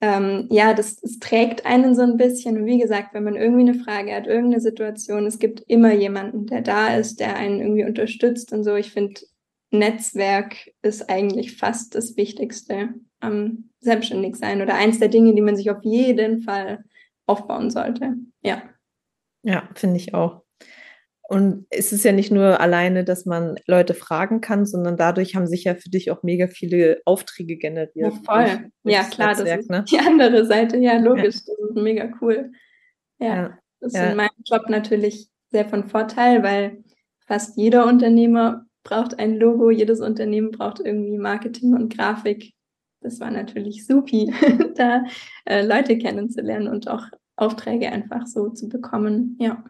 ähm, 0.00 0.48
ja, 0.50 0.74
das, 0.74 0.96
das, 0.96 1.18
trägt 1.18 1.64
einen 1.64 1.94
so 1.94 2.02
ein 2.02 2.16
bisschen. 2.16 2.58
Und 2.58 2.66
wie 2.66 2.78
gesagt, 2.78 3.14
wenn 3.14 3.24
man 3.24 3.36
irgendwie 3.36 3.62
eine 3.62 3.74
Frage 3.74 4.14
hat, 4.14 4.26
irgendeine 4.26 4.60
Situation, 4.60 5.24
es 5.24 5.38
gibt 5.38 5.60
immer 5.66 5.92
jemanden, 5.94 6.46
der 6.46 6.60
da 6.60 6.96
ist, 6.96 7.20
der 7.20 7.36
einen 7.36 7.60
irgendwie 7.60 7.84
unterstützt 7.84 8.52
und 8.52 8.64
so. 8.64 8.74
Ich 8.74 8.92
finde, 8.92 9.20
Netzwerk 9.70 10.72
ist 10.82 11.08
eigentlich 11.08 11.56
fast 11.56 11.94
das 11.94 12.16
Wichtigste 12.16 12.90
am 13.20 13.70
Selbstständigsein 13.80 14.60
oder 14.60 14.74
eins 14.74 14.98
der 14.98 15.08
Dinge, 15.08 15.34
die 15.34 15.40
man 15.40 15.56
sich 15.56 15.70
auf 15.70 15.82
jeden 15.82 16.42
Fall 16.42 16.84
aufbauen 17.26 17.70
sollte. 17.70 18.14
Ja. 18.42 18.62
Ja, 19.42 19.68
finde 19.74 19.96
ich 19.96 20.14
auch. 20.14 20.43
Und 21.26 21.66
es 21.70 21.92
ist 21.92 22.04
ja 22.04 22.12
nicht 22.12 22.30
nur 22.30 22.60
alleine, 22.60 23.02
dass 23.02 23.24
man 23.24 23.56
Leute 23.66 23.94
fragen 23.94 24.42
kann, 24.42 24.66
sondern 24.66 24.98
dadurch 24.98 25.34
haben 25.34 25.46
sich 25.46 25.64
ja 25.64 25.74
für 25.74 25.88
dich 25.88 26.10
auch 26.10 26.22
mega 26.22 26.48
viele 26.48 27.00
Aufträge 27.06 27.56
generiert. 27.56 27.94
Ja, 27.94 28.10
voll. 28.10 28.70
Ja, 28.84 29.04
klar, 29.04 29.28
Netzwerk, 29.28 29.46
das 29.46 29.60
ist 29.60 29.70
ne? 29.70 29.84
die 29.90 29.98
andere 29.98 30.44
Seite. 30.44 30.76
Ja, 30.76 30.98
logisch. 30.98 31.36
Ja. 31.36 31.54
Das 31.58 31.70
ist 31.70 31.76
mega 31.76 32.12
cool. 32.20 32.52
Ja, 33.18 33.36
ja. 33.36 33.58
das 33.80 33.94
ist 33.94 34.00
in 34.00 34.16
meinem 34.16 34.28
Job 34.44 34.68
natürlich 34.68 35.28
sehr 35.50 35.66
von 35.66 35.88
Vorteil, 35.88 36.42
weil 36.42 36.84
fast 37.26 37.56
jeder 37.56 37.86
Unternehmer 37.86 38.66
braucht 38.82 39.18
ein 39.18 39.36
Logo, 39.36 39.70
jedes 39.70 40.00
Unternehmen 40.00 40.50
braucht 40.50 40.80
irgendwie 40.80 41.16
Marketing 41.16 41.74
und 41.74 41.96
Grafik. 41.96 42.52
Das 43.00 43.18
war 43.20 43.30
natürlich 43.30 43.86
supi, 43.86 44.32
da 44.76 45.04
äh, 45.46 45.64
Leute 45.64 45.96
kennenzulernen 45.96 46.68
und 46.68 46.88
auch 46.88 47.06
Aufträge 47.36 47.90
einfach 47.90 48.26
so 48.26 48.50
zu 48.50 48.68
bekommen. 48.68 49.36
Ja. 49.40 49.64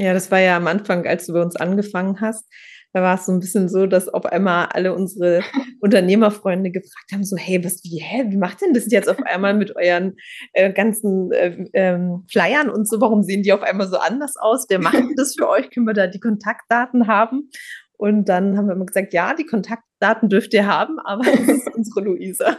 Ja, 0.00 0.14
das 0.14 0.30
war 0.30 0.40
ja 0.40 0.56
am 0.56 0.66
Anfang, 0.66 1.06
als 1.06 1.26
du 1.26 1.34
bei 1.34 1.42
uns 1.42 1.56
angefangen 1.56 2.22
hast. 2.22 2.50
Da 2.94 3.02
war 3.02 3.16
es 3.16 3.26
so 3.26 3.32
ein 3.32 3.38
bisschen 3.38 3.68
so, 3.68 3.86
dass 3.86 4.08
auf 4.08 4.24
einmal 4.24 4.68
alle 4.72 4.94
unsere 4.94 5.42
Unternehmerfreunde 5.80 6.70
gefragt 6.70 7.12
haben: 7.12 7.22
so, 7.22 7.36
hey, 7.36 7.62
was, 7.62 7.84
wie, 7.84 8.00
hä, 8.00 8.24
wie 8.30 8.38
macht 8.38 8.62
denn 8.62 8.72
das 8.72 8.90
jetzt 8.90 9.10
auf 9.10 9.22
einmal 9.22 9.52
mit 9.52 9.76
euren 9.76 10.16
äh, 10.54 10.72
ganzen 10.72 11.30
äh, 11.32 11.66
ähm, 11.74 12.24
Flyern 12.32 12.70
und 12.70 12.88
so? 12.88 12.98
Warum 13.02 13.22
sehen 13.22 13.42
die 13.42 13.52
auf 13.52 13.60
einmal 13.60 13.88
so 13.88 13.98
anders 13.98 14.36
aus? 14.38 14.64
Wer 14.70 14.80
macht 14.80 15.04
das 15.16 15.34
für 15.36 15.46
euch? 15.46 15.70
Können 15.70 15.86
wir 15.86 15.92
da 15.92 16.06
die 16.06 16.18
Kontaktdaten 16.18 17.06
haben? 17.06 17.50
Und 17.98 18.30
dann 18.30 18.56
haben 18.56 18.68
wir 18.68 18.76
immer 18.76 18.86
gesagt, 18.86 19.12
ja, 19.12 19.34
die 19.34 19.44
Kontaktdaten 19.44 20.30
dürft 20.30 20.54
ihr 20.54 20.66
haben, 20.66 20.98
aber 21.00 21.22
das 21.22 21.40
ist 21.40 21.74
unsere 21.74 22.00
Luisa. 22.00 22.56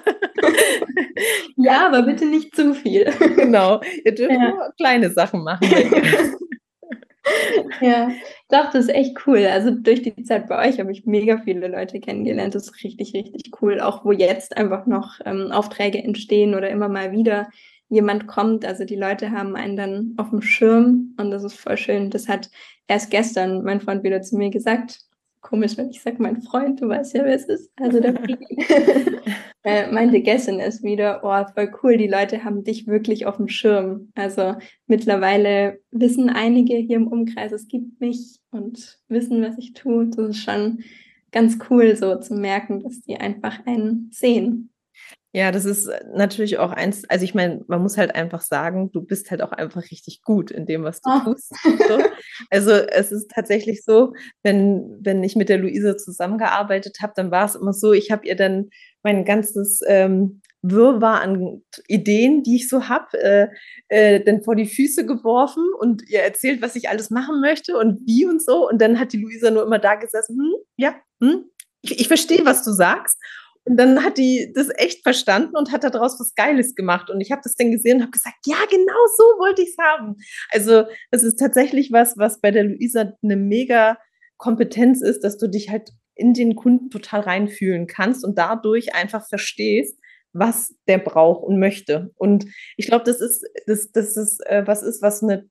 ja, 1.58 1.88
aber 1.88 2.04
bitte 2.04 2.28
nicht 2.28 2.56
zu 2.56 2.76
viel. 2.76 3.12
Genau, 3.36 3.82
ihr 4.06 4.14
dürft 4.14 4.32
ja. 4.32 4.52
nur 4.52 4.72
kleine 4.78 5.10
Sachen 5.10 5.44
machen. 5.44 5.68
ja, 7.82 8.10
doch, 8.50 8.72
das 8.72 8.86
ist 8.86 8.90
echt 8.90 9.28
cool. 9.28 9.46
Also 9.46 9.72
durch 9.72 10.02
die 10.02 10.16
Zeit 10.24 10.48
bei 10.48 10.68
euch 10.68 10.80
habe 10.80 10.92
ich 10.92 11.06
mega 11.06 11.38
viele 11.38 11.68
Leute 11.68 12.00
kennengelernt. 12.00 12.56
Das 12.56 12.64
ist 12.64 12.84
richtig, 12.84 13.14
richtig 13.14 13.52
cool. 13.62 13.80
Auch 13.80 14.04
wo 14.06 14.12
jetzt 14.12 14.58
einfach 14.58 14.86
noch 14.86 15.20
ähm, 15.26 15.52
Aufträge 15.52 16.00
entstehen 16.00 16.56
oder 16.56 16.70
immer 16.70 16.90
mal 16.90 17.12
wieder 17.12 17.50
jemand 17.90 18.28
kommt. 18.28 18.66
Also 18.66 18.86
die 18.86 18.96
Leute 18.96 19.32
haben 19.32 19.56
einen 19.56 19.76
dann 19.76 20.14
auf 20.18 20.30
dem 20.30 20.42
Schirm 20.42 21.14
und 21.18 21.32
das 21.32 21.44
ist 21.44 21.56
voll 21.60 21.78
schön. 21.78 22.10
Das 22.10 22.28
hat 22.28 22.50
erst 22.88 23.12
gestern 23.12 23.64
mein 23.64 23.82
Freund 23.82 24.04
wieder 24.04 24.22
zu 24.22 24.38
mir 24.38 24.50
gesagt. 24.50 25.02
Komisch, 25.42 25.78
wenn 25.78 25.90
ich 25.90 26.02
sage, 26.02 26.18
mein 26.20 26.42
Freund, 26.42 26.82
du 26.82 26.88
weißt 26.88 27.14
ja, 27.16 27.26
wer 27.26 27.36
es 27.36 27.46
ist. 27.46 27.72
Also 27.78 28.00
der 28.00 28.14
äh, 29.64 29.92
meinte 29.92 30.22
gestern 30.22 30.60
erst 30.60 30.84
wieder, 30.84 31.22
oh, 31.24 31.54
voll 31.54 31.72
cool, 31.84 31.98
die 31.98 32.08
Leute 32.08 32.44
haben 32.44 32.64
dich 32.64 32.88
wirklich 32.88 33.26
auf 33.26 33.38
dem 33.38 33.48
Schirm. 33.48 34.12
Also 34.16 34.56
mittlerweile 34.88 35.80
wissen 35.92 36.30
einige 36.30 36.76
hier 36.76 36.98
im 36.98 37.08
Umkreis, 37.08 37.52
es 37.52 37.68
gibt 37.68 38.00
mich 38.00 38.40
und 38.52 39.00
wissen, 39.08 39.42
was 39.42 39.58
ich 39.58 39.74
tue. 39.74 40.08
Das 40.08 40.30
ist 40.30 40.44
schon 40.44 40.84
ganz 41.32 41.58
cool, 41.70 41.96
so 41.96 42.16
zu 42.20 42.36
merken, 42.36 42.82
dass 42.82 43.02
die 43.02 43.18
einfach 43.18 43.66
einen 43.66 44.10
sehen. 44.12 44.71
Ja, 45.34 45.52
das 45.52 45.64
ist 45.64 45.90
natürlich 46.14 46.58
auch 46.58 46.72
eins, 46.72 47.10
also 47.10 47.24
ich 47.24 47.34
meine, 47.34 47.64
man 47.68 47.82
muss 47.82 47.98
halt 47.98 48.16
einfach 48.16 48.42
sagen, 48.42 48.92
du 48.92 49.02
bist 49.02 49.32
halt 49.32 49.42
auch 49.42 49.54
einfach 49.54 49.82
richtig 49.90 50.24
gut 50.24 50.52
in 50.52 50.66
dem, 50.66 50.84
was 50.84 51.00
du 51.02 51.10
oh. 51.10 51.20
tust. 51.24 51.54
So. 51.64 52.00
Also 52.50 52.72
es 52.72 53.12
ist 53.12 53.30
tatsächlich 53.30 53.84
so, 53.84 54.14
wenn, 54.42 54.98
wenn 55.00 55.24
ich 55.24 55.36
mit 55.36 55.48
der 55.48 55.60
Luise 55.60 55.96
zusammengearbeitet 55.96 56.98
habe, 57.02 57.14
dann 57.16 57.30
war 57.30 57.46
es 57.46 57.56
immer 57.56 57.72
so, 57.72 57.94
ich 57.94 58.10
habe 58.12 58.26
ihr 58.28 58.36
dann 58.36 58.72
mein 59.04 59.26
ganzes 59.26 59.82
ähm, 59.86 60.42
Wirrwarr 60.64 61.22
an 61.22 61.62
Ideen, 61.88 62.44
die 62.44 62.58
ich 62.58 62.68
so 62.68 62.90
habe, 62.90 63.18
äh, 63.20 63.48
äh, 63.90 64.24
dann 64.24 64.44
vor 64.44 64.56
die 64.56 64.66
Füße 64.66 65.06
geworfen 65.06 65.64
und 65.80 66.08
ihr 66.10 66.22
erzählt, 66.22 66.62
was 66.62 66.76
ich 66.76 66.90
alles 66.90 67.10
machen 67.10 67.42
möchte 67.42 67.78
und 67.78 68.02
wie 68.06 68.26
und 68.26 68.44
so. 68.44 68.68
Und 68.68 68.82
dann 68.82 69.00
hat 69.00 69.14
die 69.14 69.22
Luisa 69.22 69.50
nur 69.52 69.64
immer 69.64 69.80
da 69.80 69.96
gesessen, 69.96 70.38
hm, 70.38 70.54
ja, 70.78 70.96
hm, 71.22 71.46
ich, 71.82 72.00
ich 72.02 72.08
verstehe, 72.08 72.46
was 72.46 72.64
du 72.64 72.72
sagst. 72.72 73.18
Und 73.72 73.78
dann 73.78 74.04
hat 74.04 74.18
die 74.18 74.52
das 74.54 74.68
echt 74.76 75.02
verstanden 75.02 75.56
und 75.56 75.72
hat 75.72 75.86
daraus 75.86 76.20
was 76.20 76.36
Geiles 76.36 76.76
gemacht. 76.76 77.10
Und 77.10 77.22
ich 77.22 77.32
habe 77.32 77.40
das 77.42 77.56
dann 77.56 77.72
gesehen 77.72 77.96
und 77.96 78.02
habe 78.02 78.12
gesagt, 78.12 78.36
ja, 78.46 78.58
genau 78.70 79.06
so 79.16 79.24
wollte 79.40 79.62
ich 79.62 79.70
es 79.70 79.78
haben. 79.78 80.18
Also 80.50 80.84
es 81.10 81.24
ist 81.24 81.40
tatsächlich 81.40 81.90
was, 81.90 82.18
was 82.18 82.42
bei 82.42 82.52
der 82.52 82.66
Luisa 82.66 83.14
eine 83.24 83.38
mega 83.38 83.98
Kompetenz 84.36 85.02
ist, 85.02 85.24
dass 85.24 85.38
du 85.38 85.48
dich 85.48 85.70
halt 85.70 85.92
in 86.16 86.34
den 86.34 86.58
Kunden 86.58 86.90
total 86.90 87.22
reinfühlen 87.22 87.88
kannst 87.88 88.26
und 88.26 88.38
dadurch 88.38 88.94
einfach 88.94 89.26
verstehst, 89.30 89.98
was 90.34 90.76
der 90.90 90.98
braucht 90.98 91.42
und 91.42 91.58
möchte. 91.58 92.12
Und 92.16 92.48
ich 92.76 92.88
glaube, 92.88 93.06
das 93.06 93.22
ist, 93.22 93.46
das, 93.68 93.90
das 93.94 94.18
ist 94.18 94.46
äh, 94.48 94.68
was 94.68 94.84
ist, 94.84 95.02
was 95.02 95.24
eine 95.24 95.50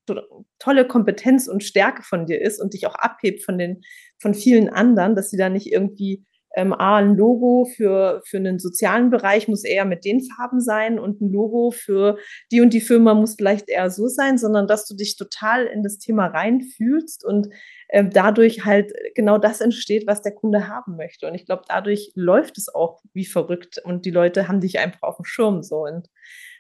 tolle 0.59 0.87
Kompetenz 0.87 1.49
und 1.49 1.65
Stärke 1.65 2.03
von 2.03 2.27
dir 2.27 2.43
ist 2.43 2.61
und 2.61 2.75
dich 2.75 2.87
auch 2.87 2.97
abhebt 2.97 3.43
von 3.47 3.57
den, 3.57 3.81
von 4.19 4.35
vielen 4.35 4.69
anderen, 4.69 5.17
dass 5.17 5.31
sie 5.31 5.39
da 5.39 5.49
nicht 5.49 5.73
irgendwie 5.73 6.27
ähm, 6.57 6.73
A, 6.73 6.97
ein 6.97 7.17
Logo 7.17 7.65
für, 7.77 8.23
für 8.25 8.39
einen 8.39 8.59
sozialen 8.59 9.11
Bereich 9.11 9.47
muss 9.47 9.65
eher 9.65 9.85
mit 9.85 10.05
den 10.05 10.21
Farben 10.21 10.61
sein 10.61 10.99
und 10.99 11.21
ein 11.21 11.33
Logo 11.33 11.71
für 11.71 12.19
die 12.51 12.61
und 12.61 12.73
die 12.73 12.81
Firma 12.81 13.15
muss 13.15 13.37
vielleicht 13.37 13.69
eher 13.69 13.91
so 13.91 14.09
sein, 14.09 14.37
sondern 14.37 14.67
dass 14.67 14.87
du 14.87 14.97
dich 14.97 15.17
total 15.17 15.67
in 15.67 15.83
das 15.83 15.99
Thema 15.99 16.27
reinfühlst 16.27 17.25
und 17.25 17.49
äh, 17.89 18.05
dadurch 18.05 18.65
halt 18.65 18.93
genau 19.15 19.39
das 19.39 19.61
entsteht, 19.61 20.07
was 20.07 20.23
der 20.23 20.33
Kunde 20.33 20.67
haben 20.67 20.97
möchte. 20.97 21.29
Und 21.29 21.35
ich 21.35 21.47
glaube, 21.47 21.63
dadurch 21.69 22.13
läuft 22.15 22.59
es 22.59 22.73
auch 22.75 23.01
wie 23.13 23.27
verrückt 23.27 23.81
und 23.85 24.05
die 24.05 24.11
Leute 24.11 24.49
haben 24.49 24.61
dich 24.61 24.79
einfach 24.79 25.03
auf 25.03 25.17
dem 25.17 25.25
Schirm 25.25 25.63
so. 25.63 25.85
Und 25.85 26.09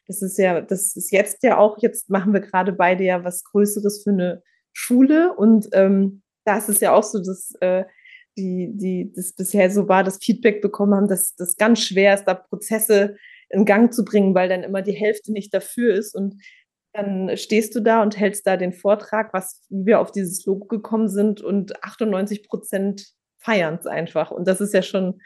das 0.06 0.22
ist 0.22 0.38
ja, 0.38 0.60
das 0.60 0.96
ist 0.96 1.10
jetzt 1.12 1.42
ja 1.42 1.58
auch, 1.58 1.78
jetzt 1.80 2.10
machen 2.10 2.32
wir 2.32 2.40
gerade 2.40 2.72
beide 2.72 3.04
ja 3.04 3.24
was 3.24 3.44
Größeres 3.44 4.02
für 4.04 4.10
eine 4.10 4.42
Schule 4.72 5.34
und 5.34 5.68
ähm, 5.72 6.22
da 6.44 6.58
ist 6.58 6.68
es 6.68 6.80
ja 6.80 6.92
auch 6.92 7.02
so, 7.02 7.18
dass 7.18 7.52
äh, 7.60 7.84
die, 8.36 8.70
die 8.74 9.12
das 9.14 9.32
bisher 9.34 9.70
so 9.70 9.88
war, 9.88 10.04
das 10.04 10.18
Feedback 10.18 10.62
bekommen 10.62 10.94
haben, 10.94 11.08
dass 11.08 11.34
das 11.34 11.56
ganz 11.56 11.80
schwer 11.80 12.14
ist, 12.14 12.24
da 12.24 12.34
Prozesse 12.34 13.16
in 13.48 13.64
Gang 13.64 13.92
zu 13.92 14.04
bringen, 14.04 14.34
weil 14.34 14.48
dann 14.48 14.62
immer 14.62 14.82
die 14.82 14.92
Hälfte 14.92 15.32
nicht 15.32 15.52
dafür 15.52 15.94
ist. 15.94 16.14
Und 16.14 16.36
dann 16.92 17.36
stehst 17.36 17.74
du 17.74 17.80
da 17.80 18.02
und 18.02 18.18
hältst 18.18 18.46
da 18.46 18.56
den 18.56 18.72
Vortrag, 18.72 19.32
was 19.32 19.62
wie 19.68 19.86
wir 19.86 20.00
auf 20.00 20.12
dieses 20.12 20.44
Logo 20.46 20.66
gekommen 20.66 21.08
sind 21.08 21.40
und 21.40 21.82
98 21.84 22.48
Prozent 22.48 23.06
feiern 23.38 23.78
es 23.80 23.86
einfach. 23.86 24.30
Und 24.30 24.46
das 24.46 24.60
ist 24.60 24.74
ja 24.74 24.82
schon 24.82 25.20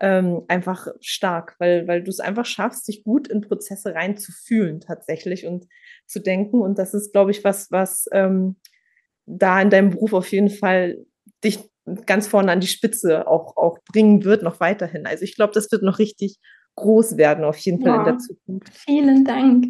ähm, 0.00 0.42
einfach 0.48 0.88
stark, 1.00 1.56
weil, 1.58 1.88
weil 1.88 2.02
du 2.02 2.10
es 2.10 2.20
einfach 2.20 2.46
schaffst, 2.46 2.86
dich 2.88 3.02
gut 3.02 3.28
in 3.28 3.40
Prozesse 3.40 3.94
reinzufühlen 3.94 4.80
tatsächlich 4.80 5.46
und 5.46 5.66
zu 6.06 6.20
denken. 6.20 6.60
Und 6.60 6.78
das 6.78 6.94
ist, 6.94 7.12
glaube 7.12 7.32
ich, 7.32 7.42
was, 7.44 7.70
was 7.70 8.06
ähm, 8.12 8.56
da 9.26 9.60
in 9.60 9.70
deinem 9.70 9.90
Beruf 9.90 10.12
auf 10.12 10.30
jeden 10.30 10.50
Fall 10.50 11.04
dich 11.44 11.58
ganz 12.06 12.26
vorne 12.26 12.52
an 12.52 12.60
die 12.60 12.66
Spitze 12.66 13.26
auch, 13.26 13.56
auch 13.56 13.78
bringen 13.90 14.24
wird, 14.24 14.42
noch 14.42 14.60
weiterhin. 14.60 15.06
Also 15.06 15.24
ich 15.24 15.34
glaube, 15.34 15.52
das 15.54 15.70
wird 15.70 15.82
noch 15.82 15.98
richtig 15.98 16.38
groß 16.76 17.16
werden, 17.16 17.44
auf 17.44 17.58
jeden 17.58 17.82
Fall 17.82 17.92
ja, 17.92 17.98
in 17.98 18.04
der 18.04 18.18
Zukunft. 18.18 18.68
Vielen 18.72 19.24
Dank. 19.24 19.66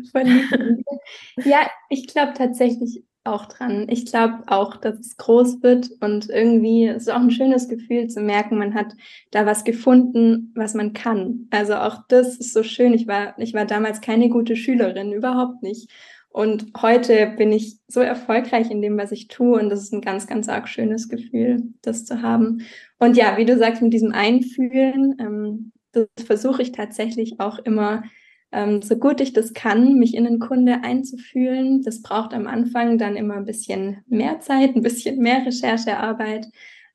ja, 1.45 1.69
ich 1.89 2.07
glaube 2.07 2.35
tatsächlich 2.35 3.05
auch 3.25 3.47
dran. 3.47 3.87
Ich 3.89 4.07
glaube 4.07 4.43
auch, 4.47 4.77
dass 4.77 4.99
es 4.99 5.17
groß 5.17 5.63
wird 5.63 5.91
und 6.01 6.29
irgendwie 6.29 6.87
ist 6.87 7.03
es 7.03 7.09
auch 7.09 7.21
ein 7.21 7.31
schönes 7.31 7.69
Gefühl 7.69 8.09
zu 8.09 8.21
merken, 8.21 8.59
man 8.59 8.75
hat 8.75 8.95
da 9.31 9.47
was 9.47 9.65
gefunden, 9.65 10.53
was 10.55 10.75
man 10.75 10.93
kann. 10.93 11.47
Also 11.51 11.75
auch 11.75 12.01
das 12.09 12.37
ist 12.37 12.53
so 12.53 12.63
schön. 12.63 12.95
Ich 12.95 13.07
war, 13.07 13.39
ich 13.39 13.55
war 13.55 13.67
damals 13.67 14.01
keine 14.01 14.29
gute 14.29 14.57
Schülerin, 14.57 15.13
überhaupt 15.13 15.63
nicht. 15.63 15.91
Und 16.39 16.67
heute 16.81 17.35
bin 17.37 17.51
ich 17.51 17.81
so 17.89 17.99
erfolgreich 17.99 18.71
in 18.71 18.81
dem, 18.81 18.97
was 18.97 19.11
ich 19.11 19.27
tue. 19.27 19.59
Und 19.59 19.71
das 19.71 19.83
ist 19.83 19.93
ein 19.93 20.01
ganz, 20.01 20.29
ganz 20.29 20.49
arg 20.49 20.69
schönes 20.69 21.09
Gefühl, 21.09 21.65
das 21.83 22.05
zu 22.05 22.23
haben. 22.23 22.63
Und 23.01 23.17
ja, 23.17 23.39
wie 23.39 23.45
du 23.45 23.59
sagst, 23.59 23.83
mit 23.83 23.93
diesem 23.93 24.13
Einfühlen, 24.13 25.17
ähm, 25.19 25.73
das 25.91 26.07
versuche 26.25 26.63
ich 26.63 26.71
tatsächlich 26.71 27.41
auch 27.41 27.59
immer, 27.59 28.05
ähm, 28.53 28.83
so 28.83 28.95
gut 28.95 29.21
ich 29.21 29.33
das 29.33 29.53
kann, 29.53 29.99
mich 29.99 30.15
in 30.15 30.23
den 30.23 30.39
Kunde 30.39 30.85
einzufühlen. 30.85 31.83
Das 31.83 32.03
braucht 32.03 32.33
am 32.33 32.47
Anfang 32.47 32.99
dann 32.99 33.17
immer 33.17 33.35
ein 33.35 33.45
bisschen 33.45 34.05
mehr 34.07 34.39
Zeit, 34.39 34.77
ein 34.77 34.83
bisschen 34.83 35.19
mehr 35.19 35.45
Recherchearbeit. 35.45 36.47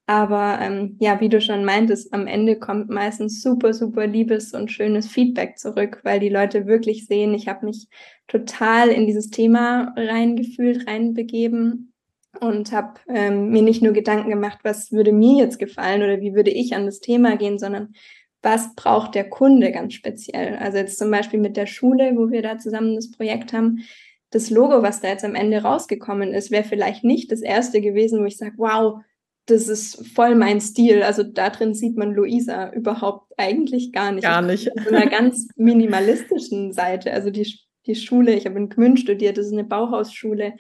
Aber 0.05 0.59
ähm, 0.61 0.97
ja, 0.99 1.21
wie 1.21 1.29
du 1.29 1.39
schon 1.39 1.63
meintest, 1.63 2.13
am 2.13 2.27
Ende 2.27 2.59
kommt 2.59 2.89
meistens 2.89 3.41
super, 3.41 3.73
super 3.73 4.05
liebes 4.05 4.53
und 4.53 4.71
schönes 4.71 5.07
Feedback 5.07 5.57
zurück, 5.57 6.01
weil 6.03 6.19
die 6.19 6.29
Leute 6.29 6.67
wirklich 6.67 7.05
sehen, 7.07 7.33
ich 7.33 7.47
habe 7.47 7.65
mich 7.65 7.87
total 8.27 8.89
in 8.89 9.07
dieses 9.07 9.29
Thema 9.29 9.93
reingefühlt, 9.95 10.87
reinbegeben 10.87 11.93
und 12.41 12.73
habe 12.73 12.99
ähm, 13.07 13.51
mir 13.51 13.61
nicht 13.61 13.81
nur 13.81 13.93
Gedanken 13.93 14.29
gemacht, 14.29 14.59
was 14.63 14.91
würde 14.91 15.13
mir 15.13 15.37
jetzt 15.37 15.57
gefallen 15.57 16.03
oder 16.03 16.19
wie 16.19 16.33
würde 16.35 16.51
ich 16.51 16.75
an 16.75 16.85
das 16.85 16.99
Thema 16.99 17.37
gehen, 17.37 17.57
sondern 17.57 17.93
was 18.41 18.75
braucht 18.75 19.15
der 19.15 19.29
Kunde 19.29 19.71
ganz 19.71 19.93
speziell. 19.93 20.57
Also 20.57 20.77
jetzt 20.77 20.97
zum 20.97 21.09
Beispiel 21.11 21.39
mit 21.39 21.55
der 21.55 21.65
Schule, 21.65 22.17
wo 22.17 22.29
wir 22.29 22.41
da 22.41 22.57
zusammen 22.57 22.95
das 22.95 23.09
Projekt 23.09 23.53
haben, 23.53 23.85
das 24.31 24.49
Logo, 24.49 24.81
was 24.81 24.99
da 24.99 25.07
jetzt 25.07 25.23
am 25.23 25.35
Ende 25.35 25.61
rausgekommen 25.61 26.33
ist, 26.33 26.51
wäre 26.51 26.65
vielleicht 26.65 27.05
nicht 27.05 27.31
das 27.31 27.41
erste 27.41 27.79
gewesen, 27.79 28.19
wo 28.19 28.25
ich 28.25 28.35
sage, 28.35 28.55
wow, 28.57 29.01
das 29.45 29.67
ist 29.67 30.07
voll 30.15 30.35
mein 30.35 30.61
Stil. 30.61 31.03
Also 31.03 31.23
da 31.23 31.49
drin 31.49 31.73
sieht 31.73 31.97
man 31.97 32.13
Luisa 32.13 32.71
überhaupt 32.71 33.31
eigentlich 33.37 33.91
gar 33.91 34.11
nicht. 34.11 34.23
Gar 34.23 34.41
nicht. 34.41 34.69
Von 34.83 34.95
einer 34.95 35.09
ganz 35.09 35.47
minimalistischen 35.55 36.71
Seite. 36.71 37.11
Also 37.11 37.29
die, 37.29 37.59
die 37.85 37.95
Schule, 37.95 38.33
ich 38.33 38.45
habe 38.45 38.57
in 38.57 38.69
Gmünd 38.69 38.99
studiert, 38.99 39.37
das 39.37 39.47
ist 39.47 39.53
eine 39.53 39.65
Bauhausschule. 39.65 40.53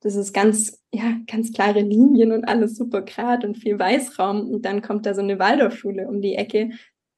Das 0.00 0.16
ist 0.16 0.32
ganz, 0.34 0.82
ja, 0.92 1.16
ganz 1.30 1.52
klare 1.52 1.80
Linien 1.80 2.32
und 2.32 2.44
alles 2.44 2.76
super 2.76 3.02
grad 3.02 3.44
und 3.44 3.56
viel 3.56 3.78
Weißraum. 3.78 4.50
Und 4.50 4.64
dann 4.64 4.82
kommt 4.82 5.06
da 5.06 5.14
so 5.14 5.22
eine 5.22 5.38
Waldorfschule 5.38 6.08
um 6.08 6.20
die 6.20 6.34
Ecke. 6.34 6.70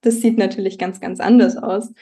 Das 0.03 0.21
sieht 0.21 0.39
natürlich 0.39 0.79
ganz, 0.79 1.01
ganz 1.01 1.19
anders 1.19 1.57
aus. 1.57 1.93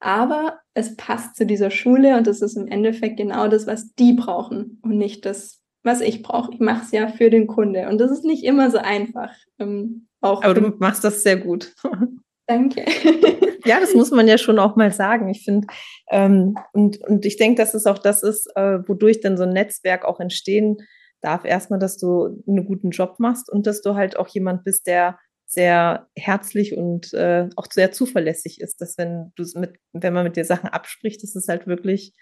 Aber 0.00 0.58
es 0.74 0.96
passt 0.96 1.36
zu 1.36 1.46
dieser 1.46 1.70
Schule 1.70 2.16
und 2.16 2.26
das 2.26 2.42
ist 2.42 2.56
im 2.56 2.66
Endeffekt 2.66 3.18
genau 3.18 3.46
das, 3.46 3.68
was 3.68 3.94
die 3.94 4.14
brauchen 4.14 4.80
und 4.82 4.98
nicht 4.98 5.24
das, 5.24 5.61
was 5.82 6.00
ich 6.00 6.22
brauche. 6.22 6.52
Ich 6.52 6.60
mache 6.60 6.84
es 6.84 6.92
ja 6.92 7.08
für 7.08 7.30
den 7.30 7.46
Kunde. 7.46 7.88
Und 7.88 7.98
das 7.98 8.10
ist 8.10 8.24
nicht 8.24 8.44
immer 8.44 8.70
so 8.70 8.78
einfach. 8.78 9.32
Ähm, 9.58 10.08
auch 10.20 10.42
Aber 10.42 10.54
du 10.54 10.68
machst 10.78 11.04
das 11.04 11.22
sehr 11.22 11.36
gut. 11.36 11.74
Danke. 12.46 12.84
ja, 13.64 13.80
das 13.80 13.94
muss 13.94 14.10
man 14.10 14.28
ja 14.28 14.38
schon 14.38 14.58
auch 14.58 14.76
mal 14.76 14.92
sagen. 14.92 15.28
Ich 15.28 15.44
finde, 15.44 15.66
ähm, 16.10 16.56
und, 16.72 17.00
und 17.08 17.24
ich 17.24 17.36
denke, 17.36 17.60
dass 17.60 17.74
es 17.74 17.86
auch 17.86 17.98
das 17.98 18.22
ist, 18.22 18.48
äh, 18.56 18.78
wodurch 18.86 19.20
dann 19.20 19.36
so 19.36 19.44
ein 19.44 19.52
Netzwerk 19.52 20.04
auch 20.04 20.20
entstehen 20.20 20.78
darf. 21.20 21.44
Erstmal, 21.44 21.78
dass 21.78 21.98
du 21.98 22.42
einen 22.46 22.66
guten 22.66 22.90
Job 22.90 23.16
machst 23.18 23.50
und 23.50 23.66
dass 23.66 23.82
du 23.82 23.94
halt 23.94 24.16
auch 24.16 24.28
jemand 24.28 24.64
bist, 24.64 24.86
der 24.86 25.18
sehr 25.46 26.08
herzlich 26.16 26.76
und 26.76 27.12
äh, 27.12 27.48
auch 27.56 27.66
sehr 27.70 27.92
zuverlässig 27.92 28.60
ist, 28.60 28.80
dass 28.80 28.96
wenn 28.96 29.32
du 29.36 29.44
mit, 29.54 29.76
wenn 29.92 30.14
man 30.14 30.24
mit 30.24 30.36
dir 30.36 30.44
Sachen 30.44 30.70
abspricht, 30.70 31.22
dass 31.22 31.36
es 31.36 31.46
halt 31.46 31.66
wirklich 31.66 32.14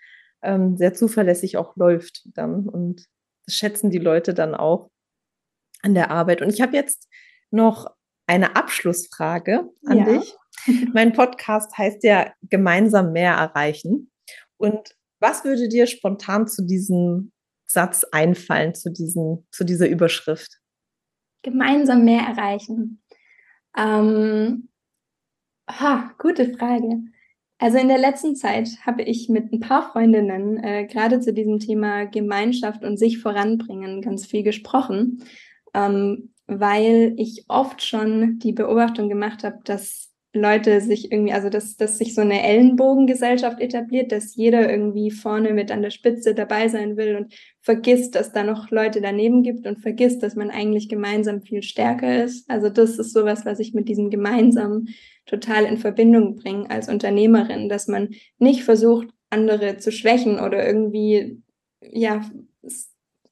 ähm, 0.42 0.76
sehr 0.76 0.94
zuverlässig 0.94 1.56
auch 1.56 1.76
läuft 1.76 2.26
dann. 2.34 2.68
Und 2.68 3.06
schätzen 3.50 3.90
die 3.90 3.98
Leute 3.98 4.34
dann 4.34 4.54
auch 4.54 4.90
an 5.82 5.94
der 5.94 6.10
Arbeit. 6.10 6.42
Und 6.42 6.52
ich 6.52 6.60
habe 6.60 6.76
jetzt 6.76 7.08
noch 7.50 7.94
eine 8.26 8.56
Abschlussfrage 8.56 9.68
an 9.86 9.98
ja. 9.98 10.04
dich. 10.04 10.34
Mein 10.92 11.12
Podcast 11.12 11.76
heißt 11.76 12.04
ja 12.04 12.32
gemeinsam 12.42 13.12
mehr 13.12 13.32
erreichen. 13.34 14.10
Und 14.56 14.94
was 15.20 15.44
würde 15.44 15.68
dir 15.68 15.86
spontan 15.86 16.46
zu 16.46 16.64
diesem 16.64 17.32
Satz 17.66 18.04
einfallen, 18.04 18.74
zu, 18.74 18.90
diesen, 18.90 19.46
zu 19.50 19.64
dieser 19.64 19.88
Überschrift? 19.88 20.60
Gemeinsam 21.42 22.04
mehr 22.04 22.22
erreichen. 22.22 23.02
Ähm, 23.76 24.68
ha, 25.68 26.12
gute 26.18 26.56
Frage. 26.56 27.00
Also 27.60 27.76
in 27.76 27.88
der 27.88 27.98
letzten 27.98 28.36
Zeit 28.36 28.70
habe 28.86 29.02
ich 29.02 29.28
mit 29.28 29.52
ein 29.52 29.60
paar 29.60 29.92
Freundinnen 29.92 30.56
äh, 30.64 30.86
gerade 30.86 31.20
zu 31.20 31.34
diesem 31.34 31.58
Thema 31.58 32.06
Gemeinschaft 32.06 32.82
und 32.82 32.96
sich 32.96 33.18
voranbringen 33.18 34.00
ganz 34.00 34.24
viel 34.24 34.42
gesprochen, 34.42 35.22
ähm, 35.74 36.32
weil 36.46 37.12
ich 37.18 37.44
oft 37.48 37.82
schon 37.82 38.38
die 38.38 38.52
Beobachtung 38.52 39.10
gemacht 39.10 39.44
habe, 39.44 39.58
dass 39.64 40.09
Leute 40.32 40.80
sich 40.80 41.10
irgendwie, 41.10 41.32
also 41.32 41.48
dass, 41.48 41.76
dass 41.76 41.98
sich 41.98 42.14
so 42.14 42.20
eine 42.20 42.42
Ellenbogengesellschaft 42.42 43.60
etabliert, 43.60 44.12
dass 44.12 44.36
jeder 44.36 44.70
irgendwie 44.70 45.10
vorne 45.10 45.52
mit 45.52 45.72
an 45.72 45.82
der 45.82 45.90
Spitze 45.90 46.34
dabei 46.34 46.68
sein 46.68 46.96
will 46.96 47.16
und 47.16 47.34
vergisst, 47.60 48.14
dass 48.14 48.32
da 48.32 48.44
noch 48.44 48.70
Leute 48.70 49.00
daneben 49.00 49.42
gibt 49.42 49.66
und 49.66 49.80
vergisst, 49.80 50.22
dass 50.22 50.36
man 50.36 50.50
eigentlich 50.50 50.88
gemeinsam 50.88 51.42
viel 51.42 51.62
stärker 51.64 52.22
ist. 52.22 52.48
Also 52.48 52.68
das 52.68 52.98
ist 52.98 53.12
sowas, 53.12 53.44
was 53.44 53.58
ich 53.58 53.74
mit 53.74 53.88
diesem 53.88 54.08
gemeinsam 54.08 54.86
total 55.26 55.64
in 55.64 55.78
Verbindung 55.78 56.36
bringe 56.36 56.70
als 56.70 56.88
Unternehmerin, 56.88 57.68
dass 57.68 57.88
man 57.88 58.10
nicht 58.38 58.62
versucht, 58.62 59.08
andere 59.30 59.78
zu 59.78 59.90
schwächen 59.90 60.38
oder 60.38 60.64
irgendwie, 60.64 61.42
ja, 61.80 62.24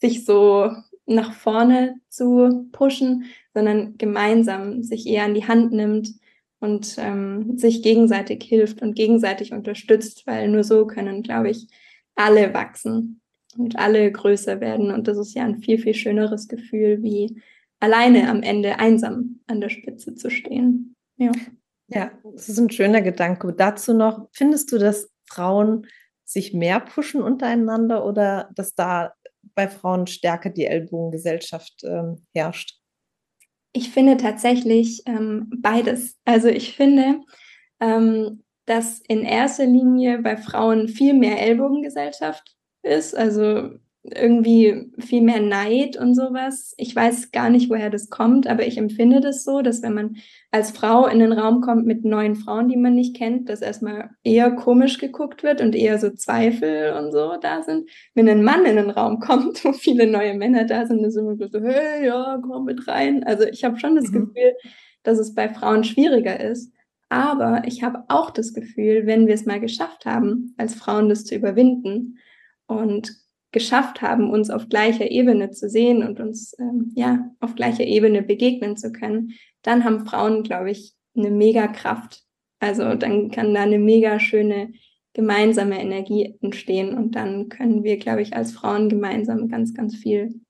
sich 0.01 0.25
so 0.25 0.71
nach 1.07 1.33
vorne 1.33 1.95
zu 2.09 2.69
pushen, 2.73 3.25
sondern 3.55 3.97
gemeinsam 3.99 4.83
sich 4.83 5.07
eher 5.07 5.25
an 5.25 5.35
die 5.35 5.47
Hand 5.47 5.73
nimmt 5.73 6.11
und 6.61 6.97
ähm, 6.99 7.57
sich 7.57 7.83
gegenseitig 7.83 8.43
hilft 8.45 8.83
und 8.83 8.95
gegenseitig 8.95 9.53
unterstützt, 9.53 10.27
weil 10.27 10.49
nur 10.49 10.65
so 10.65 10.87
können, 10.87 11.23
glaube 11.23 11.51
ich, 11.51 11.69
alle 12.15 12.53
wachsen 12.53 13.21
und 13.57 13.79
alle 13.79 14.11
größer 14.11 14.61
werden. 14.61 14.91
Und 14.91 15.09
das 15.09 15.19
ist 15.19 15.35
ja 15.35 15.45
ein 15.45 15.59
viel, 15.59 15.79
viel 15.79 15.95
schöneres 15.95 16.49
Gefühl, 16.49 17.03
wie 17.03 17.41
alleine 17.81 18.29
am 18.29 18.43
Ende 18.43 18.79
einsam 18.79 19.41
an 19.47 19.61
der 19.61 19.69
Spitze 19.69 20.15
zu 20.15 20.31
stehen. 20.31 20.97
Ja. 21.17 21.33
Ja, 21.91 22.11
das 22.35 22.51
ist 22.51 22.59
ein 22.59 22.71
schöner 22.71 23.01
Gedanke. 23.01 23.53
Dazu 23.55 23.95
noch, 23.95 24.29
findest 24.33 24.71
du, 24.73 24.79
dass 24.79 25.11
Frauen 25.27 25.87
sich 26.25 26.53
mehr 26.53 26.81
pushen 26.81 27.23
untereinander 27.23 28.05
oder 28.05 28.51
dass 28.55 28.75
da 28.75 29.15
bei 29.55 29.69
Frauen 29.69 30.07
stärker 30.07 30.51
die 30.51 30.67
Ellbogengesellschaft 30.67 31.83
ähm, 31.85 32.27
herrscht? 32.35 32.78
Ich 33.73 33.91
finde 33.91 34.17
tatsächlich 34.17 35.03
ähm, 35.07 35.51
beides. 35.57 36.17
Also 36.25 36.49
ich 36.49 36.75
finde, 36.75 37.21
ähm, 37.81 38.45
dass 38.67 39.01
in 39.01 39.23
erster 39.23 39.67
Linie 39.67 40.19
bei 40.19 40.37
Frauen 40.37 40.89
viel 40.89 41.15
mehr 41.15 41.41
Ellbogengesellschaft 41.41 42.57
ist. 42.83 43.17
Also 43.17 43.71
irgendwie 44.15 44.91
viel 44.99 45.23
mehr 45.23 45.41
Neid 45.41 45.97
und 45.97 46.15
sowas. 46.15 46.75
Ich 46.77 46.95
weiß 46.95 47.33
gar 47.33 47.51
nicht, 47.51 47.71
woher 47.71 47.91
das 47.91 48.11
kommt, 48.11 48.47
aber 48.47 48.67
ich 48.67 48.79
empfinde 48.79 49.21
das 49.21 49.45
so, 49.45 49.63
dass 49.63 49.83
wenn 49.83 49.95
man 49.95 50.17
als 50.51 50.71
Frau 50.71 51.07
in 51.07 51.19
den 51.19 51.33
Raum 51.33 51.61
kommt 51.61 51.87
mit 51.87 52.05
neuen 52.05 52.37
Frauen, 52.37 52.69
die 52.69 52.77
man 52.77 52.95
nicht 52.95 53.17
kennt, 53.17 53.49
dass 53.49 53.61
erstmal 53.61 54.11
eher 54.25 54.51
komisch 54.53 54.99
geguckt 54.99 55.43
wird 55.43 55.61
und 55.61 55.75
eher 55.75 55.99
so 55.99 56.11
Zweifel 56.11 56.93
und 56.93 57.13
so 57.13 57.37
da 57.41 57.63
sind. 57.63 57.89
Wenn 58.15 58.29
ein 58.29 58.43
Mann 58.43 58.65
in 58.65 58.77
den 58.77 58.91
Raum 58.91 59.21
kommt, 59.21 59.65
wo 59.65 59.73
viele 59.73 60.07
neue 60.07 60.35
Männer 60.35 60.65
da 60.65 60.87
sind, 60.87 61.05
ist 61.05 61.17
immer 61.17 61.37
so, 61.37 61.61
hey, 61.61 62.07
ja, 62.07 62.41
komm 62.43 62.65
mit 62.65 62.89
rein. 62.89 63.25
Also 63.25 63.45
ich 63.45 63.65
habe 63.65 63.79
schon 63.79 63.97
das 63.97 64.11
mhm. 64.11 64.27
Gefühl, 64.27 64.55
dass 65.03 65.19
es 65.19 65.35
bei 65.35 65.49
Frauen 65.49 65.85
schwieriger 65.85 66.41
ist. 66.41 66.73
Aber 67.09 67.63
ich 67.67 67.83
habe 67.83 68.05
auch 68.09 68.31
das 68.31 68.53
Gefühl, 68.53 69.07
wenn 69.07 69.27
wir 69.27 69.35
es 69.35 69.47
mal 69.47 69.61
geschafft 69.61 70.05
haben, 70.05 70.55
als 70.59 70.75
Frauen 70.75 71.09
das 71.09 71.25
zu 71.25 71.35
überwinden 71.35 72.19
und 72.67 73.17
geschafft 73.51 74.03
haben, 74.03 74.31
uns 74.31 74.51
auf 74.51 74.69
gleicher 74.69 75.11
Ebene 75.11 75.51
zu 75.51 75.69
sehen 75.69 76.03
und 76.03 76.21
uns 76.21 76.55
ähm, 76.59 76.93
ja 76.95 77.31
auf 77.41 77.55
gleicher 77.55 77.85
Ebene 77.85 78.23
begegnen 78.23 78.77
zu 78.77 78.93
können, 78.93 79.33
dann 79.63 79.85
haben 79.85 80.07
Frauen, 80.07 80.43
glaube 80.43 80.71
ich, 80.71 80.95
eine 81.17 81.31
mega 81.31 81.67
Kraft. 81.69 82.23
Also 82.61 82.95
dann 82.95 83.31
kann 83.31 83.55
da 83.55 83.63
eine 83.63 83.79
mega 83.79 84.21
schöne 84.21 84.73
gemeinsame 85.15 85.81
Energie 85.81 86.37
entstehen 86.43 86.97
und 86.97 87.13
dann 87.17 87.49
können 87.49 87.83
wir, 87.83 87.97
glaube 87.97 88.23
ich, 88.23 88.37
als 88.37 88.53
Frauen 88.53 88.89
gemeinsam 88.89 89.49
ganz, 89.49 89.75
ganz 89.75 89.97
viel 89.97 90.41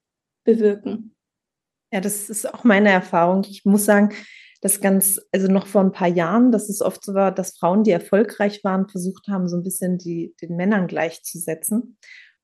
bewirken. 0.45 1.15
Ja, 1.93 2.01
das 2.01 2.29
ist 2.29 2.53
auch 2.53 2.65
meine 2.65 2.91
Erfahrung. 2.91 3.45
Ich 3.49 3.65
muss 3.65 3.85
sagen, 3.85 4.11
das 4.61 4.81
ganz, 4.81 5.21
also 5.33 5.47
noch 5.47 5.67
vor 5.67 5.83
ein 5.83 5.93
paar 5.93 6.09
Jahren, 6.09 6.51
dass 6.51 6.69
es 6.69 6.83
oft 6.83 7.05
so 7.05 7.15
war, 7.15 7.33
dass 7.33 7.57
Frauen, 7.57 7.85
die 7.85 7.93
erfolgreich 7.93 8.65
waren, 8.65 8.89
versucht 8.89 9.29
haben, 9.29 9.49
so 9.49 9.57
ein 9.57 9.63
bisschen 9.63 9.99
die, 9.99 10.35
den 10.43 10.57
Männern 10.57 10.89
gleichzusetzen 10.89 11.97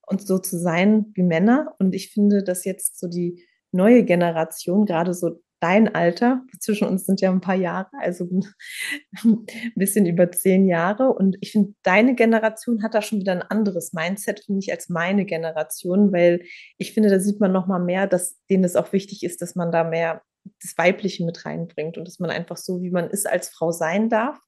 und 0.07 0.27
so 0.27 0.39
zu 0.39 0.59
sein 0.59 1.07
wie 1.15 1.23
Männer. 1.23 1.75
Und 1.79 1.95
ich 1.95 2.13
finde, 2.13 2.43
dass 2.43 2.65
jetzt 2.65 2.99
so 2.99 3.09
die 3.09 3.45
neue 3.73 4.05
Generation, 4.05 4.87
gerade 4.87 5.15
so 5.15 5.41
dein 5.61 5.95
Alter, 5.95 6.43
zwischen 6.61 6.87
uns 6.87 7.07
sind 7.07 7.23
ja 7.23 7.31
ein 7.31 7.41
paar 7.41 7.55
Jahre, 7.55 7.89
also 7.99 8.29
ein 9.25 9.47
bisschen 9.77 10.05
über 10.05 10.31
zehn 10.31 10.67
Jahre. 10.67 11.13
Und 11.13 11.37
ich 11.41 11.53
finde, 11.53 11.75
deine 11.83 12.15
Generation 12.15 12.83
hat 12.83 12.95
da 12.95 13.01
schon 13.01 13.21
wieder 13.21 13.33
ein 13.33 13.43
anderes 13.43 13.93
Mindset, 13.95 14.45
finde 14.45 14.61
ich, 14.63 14.71
als 14.71 14.91
meine 14.91 15.25
Generation, 15.25 16.13
weil 16.13 16.43
ich 16.77 16.93
finde, 16.93 17.09
da 17.09 17.19
sieht 17.19 17.41
man 17.41 17.53
noch 17.53 17.67
mal 17.67 17.79
mehr, 17.79 18.07
dass 18.07 18.39
denen 18.51 18.65
es 18.65 18.77
auch 18.77 18.93
wichtig 18.93 19.23
ist, 19.23 19.41
dass 19.41 19.55
man 19.55 19.73
da 19.73 19.85
mehr 19.85 20.23
das 20.63 20.77
Weibliche 20.77 21.25
mit 21.25 21.47
reinbringt 21.47 21.97
und 21.97 22.07
dass 22.07 22.19
man 22.19 22.29
einfach 22.29 22.59
so, 22.59 22.83
wie 22.83 22.91
man 22.91 23.09
ist, 23.09 23.27
als 23.27 23.49
Frau 23.49 23.73
sein 23.73 24.11
darf 24.11 24.39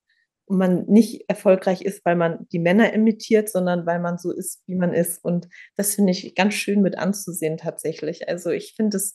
und 0.47 0.59
man 0.59 0.85
nicht 0.87 1.29
erfolgreich 1.29 1.83
ist, 1.83 2.05
weil 2.05 2.17
man 2.17 2.47
die 2.53 2.59
Männer 2.59 2.93
imitiert, 2.93 3.49
sondern 3.49 3.85
weil 3.87 4.01
man 4.01 4.19
so 4.19 4.33
ist, 4.33 4.63
wie 4.67 4.77
man 4.77 4.95
ist. 4.95 5.23
Und 5.25 5.49
das 5.77 5.95
finde 5.95 6.13
ich 6.13 6.35
ganz 6.35 6.55
schön 6.55 6.83
mit 6.83 6.99
anzusehen 6.99 7.57
tatsächlich. 7.57 8.29
Also 8.29 8.51
ich 8.51 8.75
finde, 8.75 8.97
es 8.97 9.15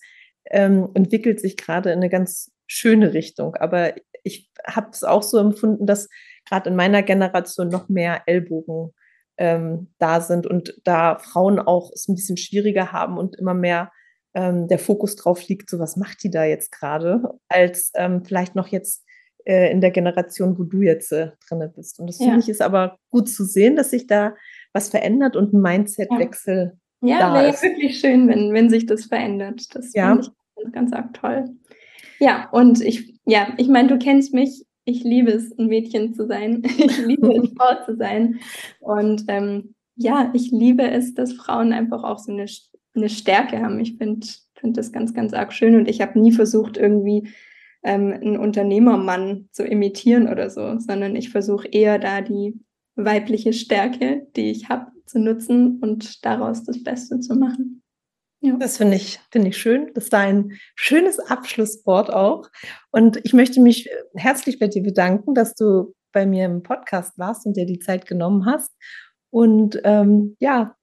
ähm, 0.49 0.89
entwickelt 0.93 1.39
sich 1.39 1.57
gerade 1.57 1.91
in 1.91 1.99
eine 1.99 2.09
ganz 2.09 2.51
schöne 2.67 3.13
Richtung. 3.13 3.55
Aber 3.55 3.93
ich 4.23 4.51
habe 4.65 4.89
es 4.91 5.03
auch 5.03 5.23
so 5.23 5.37
empfunden, 5.37 5.85
dass 5.85 6.09
gerade 6.47 6.69
in 6.69 6.75
meiner 6.75 7.03
Generation 7.03 7.69
noch 7.69 7.89
mehr 7.89 8.23
Ellbogen 8.25 8.91
ähm, 9.37 9.93
da 9.97 10.21
sind 10.21 10.45
und 10.45 10.79
da 10.83 11.17
Frauen 11.17 11.59
auch 11.59 11.91
es 11.93 12.07
ein 12.07 12.15
bisschen 12.15 12.37
schwieriger 12.37 12.91
haben 12.91 13.17
und 13.17 13.37
immer 13.37 13.53
mehr 13.53 13.91
ähm, 14.33 14.67
der 14.67 14.79
Fokus 14.79 15.15
drauf 15.15 15.47
liegt, 15.47 15.69
so 15.69 15.79
was 15.79 15.97
macht 15.97 16.23
die 16.23 16.29
da 16.29 16.43
jetzt 16.43 16.71
gerade, 16.71 17.21
als 17.49 17.91
ähm, 17.95 18.23
vielleicht 18.23 18.55
noch 18.55 18.67
jetzt 18.67 19.03
äh, 19.45 19.71
in 19.71 19.81
der 19.81 19.91
Generation, 19.91 20.57
wo 20.57 20.63
du 20.63 20.81
jetzt 20.81 21.11
äh, 21.11 21.31
drin 21.47 21.69
bist. 21.75 21.99
Und 21.99 22.07
das 22.07 22.19
ja. 22.19 22.25
finde 22.25 22.39
ich 22.41 22.49
ist 22.49 22.61
aber 22.61 22.97
gut 23.09 23.29
zu 23.29 23.43
sehen, 23.43 23.75
dass 23.75 23.91
sich 23.91 24.07
da 24.07 24.35
was 24.73 24.89
verändert 24.89 25.35
und 25.35 25.53
ein 25.53 25.61
Mindsetwechsel. 25.61 26.77
Ja, 27.01 27.19
ja 27.19 27.33
wäre 27.33 27.47
ja 27.47 27.61
wirklich 27.61 27.99
schön, 27.99 28.27
wenn, 28.27 28.53
wenn 28.53 28.69
sich 28.69 28.85
das 28.85 29.05
verändert. 29.05 29.63
Das 29.75 29.93
ja. 29.93 30.09
finde 30.09 30.27
ich 30.27 30.63
ganz, 30.63 30.73
ganz 30.73 30.93
arg 30.93 31.13
toll. 31.13 31.49
Ja, 32.19 32.49
und 32.51 32.81
ich, 32.81 33.19
ja, 33.25 33.53
ich 33.57 33.67
meine, 33.67 33.89
du 33.89 33.97
kennst 33.97 34.33
mich. 34.33 34.63
Ich 34.83 35.03
liebe 35.03 35.31
es, 35.31 35.51
ein 35.57 35.67
Mädchen 35.67 36.13
zu 36.13 36.27
sein. 36.27 36.63
Ich 36.77 37.05
liebe 37.05 37.33
es, 37.33 37.49
Frau 37.57 37.83
zu 37.85 37.95
sein. 37.95 38.39
Und 38.79 39.25
ähm, 39.27 39.75
ja, 39.95 40.31
ich 40.33 40.51
liebe 40.51 40.83
es, 40.89 41.13
dass 41.13 41.33
Frauen 41.33 41.73
einfach 41.73 42.03
auch 42.03 42.19
so 42.19 42.31
eine, 42.31 42.45
eine 42.95 43.09
Stärke 43.09 43.61
haben. 43.61 43.79
Ich 43.79 43.97
finde 43.97 44.27
find 44.55 44.77
das 44.77 44.91
ganz, 44.91 45.13
ganz 45.13 45.33
arg 45.33 45.53
schön. 45.53 45.75
Und 45.75 45.89
ich 45.89 46.01
habe 46.01 46.19
nie 46.19 46.31
versucht, 46.31 46.77
irgendwie 46.77 47.29
ähm, 47.83 48.13
einen 48.13 48.37
Unternehmermann 48.37 49.49
zu 49.51 49.63
imitieren 49.63 50.27
oder 50.27 50.49
so, 50.49 50.77
sondern 50.79 51.15
ich 51.15 51.29
versuche 51.29 51.67
eher 51.67 51.99
da 51.99 52.21
die 52.21 52.59
weibliche 52.95 53.53
Stärke, 53.53 54.27
die 54.35 54.51
ich 54.51 54.69
habe, 54.69 54.91
zu 55.05 55.19
nutzen 55.19 55.79
und 55.81 56.23
daraus 56.23 56.63
das 56.63 56.83
Beste 56.83 57.19
zu 57.19 57.35
machen. 57.35 57.83
Ja. 58.41 58.55
Das 58.57 58.77
finde 58.77 58.95
ich, 58.95 59.19
finde 59.29 59.49
ich 59.49 59.57
schön. 59.57 59.91
Das 59.93 60.05
ist 60.05 60.13
ein 60.13 60.57
schönes 60.75 61.19
Abschlusswort 61.19 62.11
auch. 62.11 62.49
Und 62.91 63.19
ich 63.23 63.33
möchte 63.33 63.61
mich 63.61 63.89
herzlich 64.15 64.57
bei 64.57 64.67
dir 64.67 64.81
bedanken, 64.81 65.35
dass 65.35 65.53
du 65.53 65.93
bei 66.11 66.25
mir 66.25 66.45
im 66.45 66.63
Podcast 66.63 67.17
warst 67.19 67.45
und 67.45 67.55
dir 67.55 67.65
die 67.65 67.79
Zeit 67.79 68.07
genommen 68.07 68.45
hast. 68.45 68.71
Und 69.29 69.79
ähm, 69.83 70.35
ja, 70.39 70.75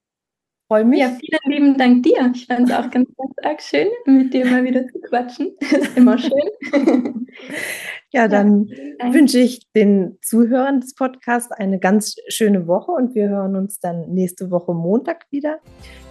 freue 0.69 0.85
mich. 0.85 0.99
Ja, 0.99 1.09
vielen 1.09 1.39
lieben 1.51 1.77
Dank 1.77 2.03
dir. 2.03 2.31
Ich 2.33 2.45
fand 2.45 2.69
es 2.69 2.75
auch 2.75 2.89
ganz, 2.91 3.09
ganz 3.17 3.33
arg 3.43 3.61
schön, 3.61 3.87
mit 4.05 4.33
dir 4.33 4.45
mal 4.45 4.63
wieder 4.63 4.87
zu 4.87 4.99
quatschen. 5.01 5.51
ist 5.59 5.97
immer 5.97 6.17
schön. 6.17 7.27
ja, 8.11 8.27
dann 8.27 8.69
ja, 8.99 9.11
wünsche 9.11 9.39
ich 9.39 9.67
den 9.75 10.19
Zuhörern 10.21 10.79
des 10.79 10.93
Podcasts 10.93 11.51
eine 11.51 11.79
ganz 11.79 12.15
schöne 12.27 12.67
Woche 12.67 12.91
und 12.91 13.15
wir 13.15 13.29
hören 13.29 13.55
uns 13.55 13.79
dann 13.79 14.13
nächste 14.13 14.51
Woche 14.51 14.73
Montag 14.75 15.25
wieder. 15.31 15.57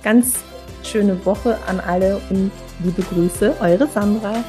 Ganz 0.02 0.34
schöne 0.82 1.24
Woche 1.24 1.56
an 1.68 1.78
alle 1.78 2.20
und 2.30 2.50
liebe 2.82 3.02
Grüße, 3.02 3.54
eure 3.60 3.86
Sandra. 3.86 4.42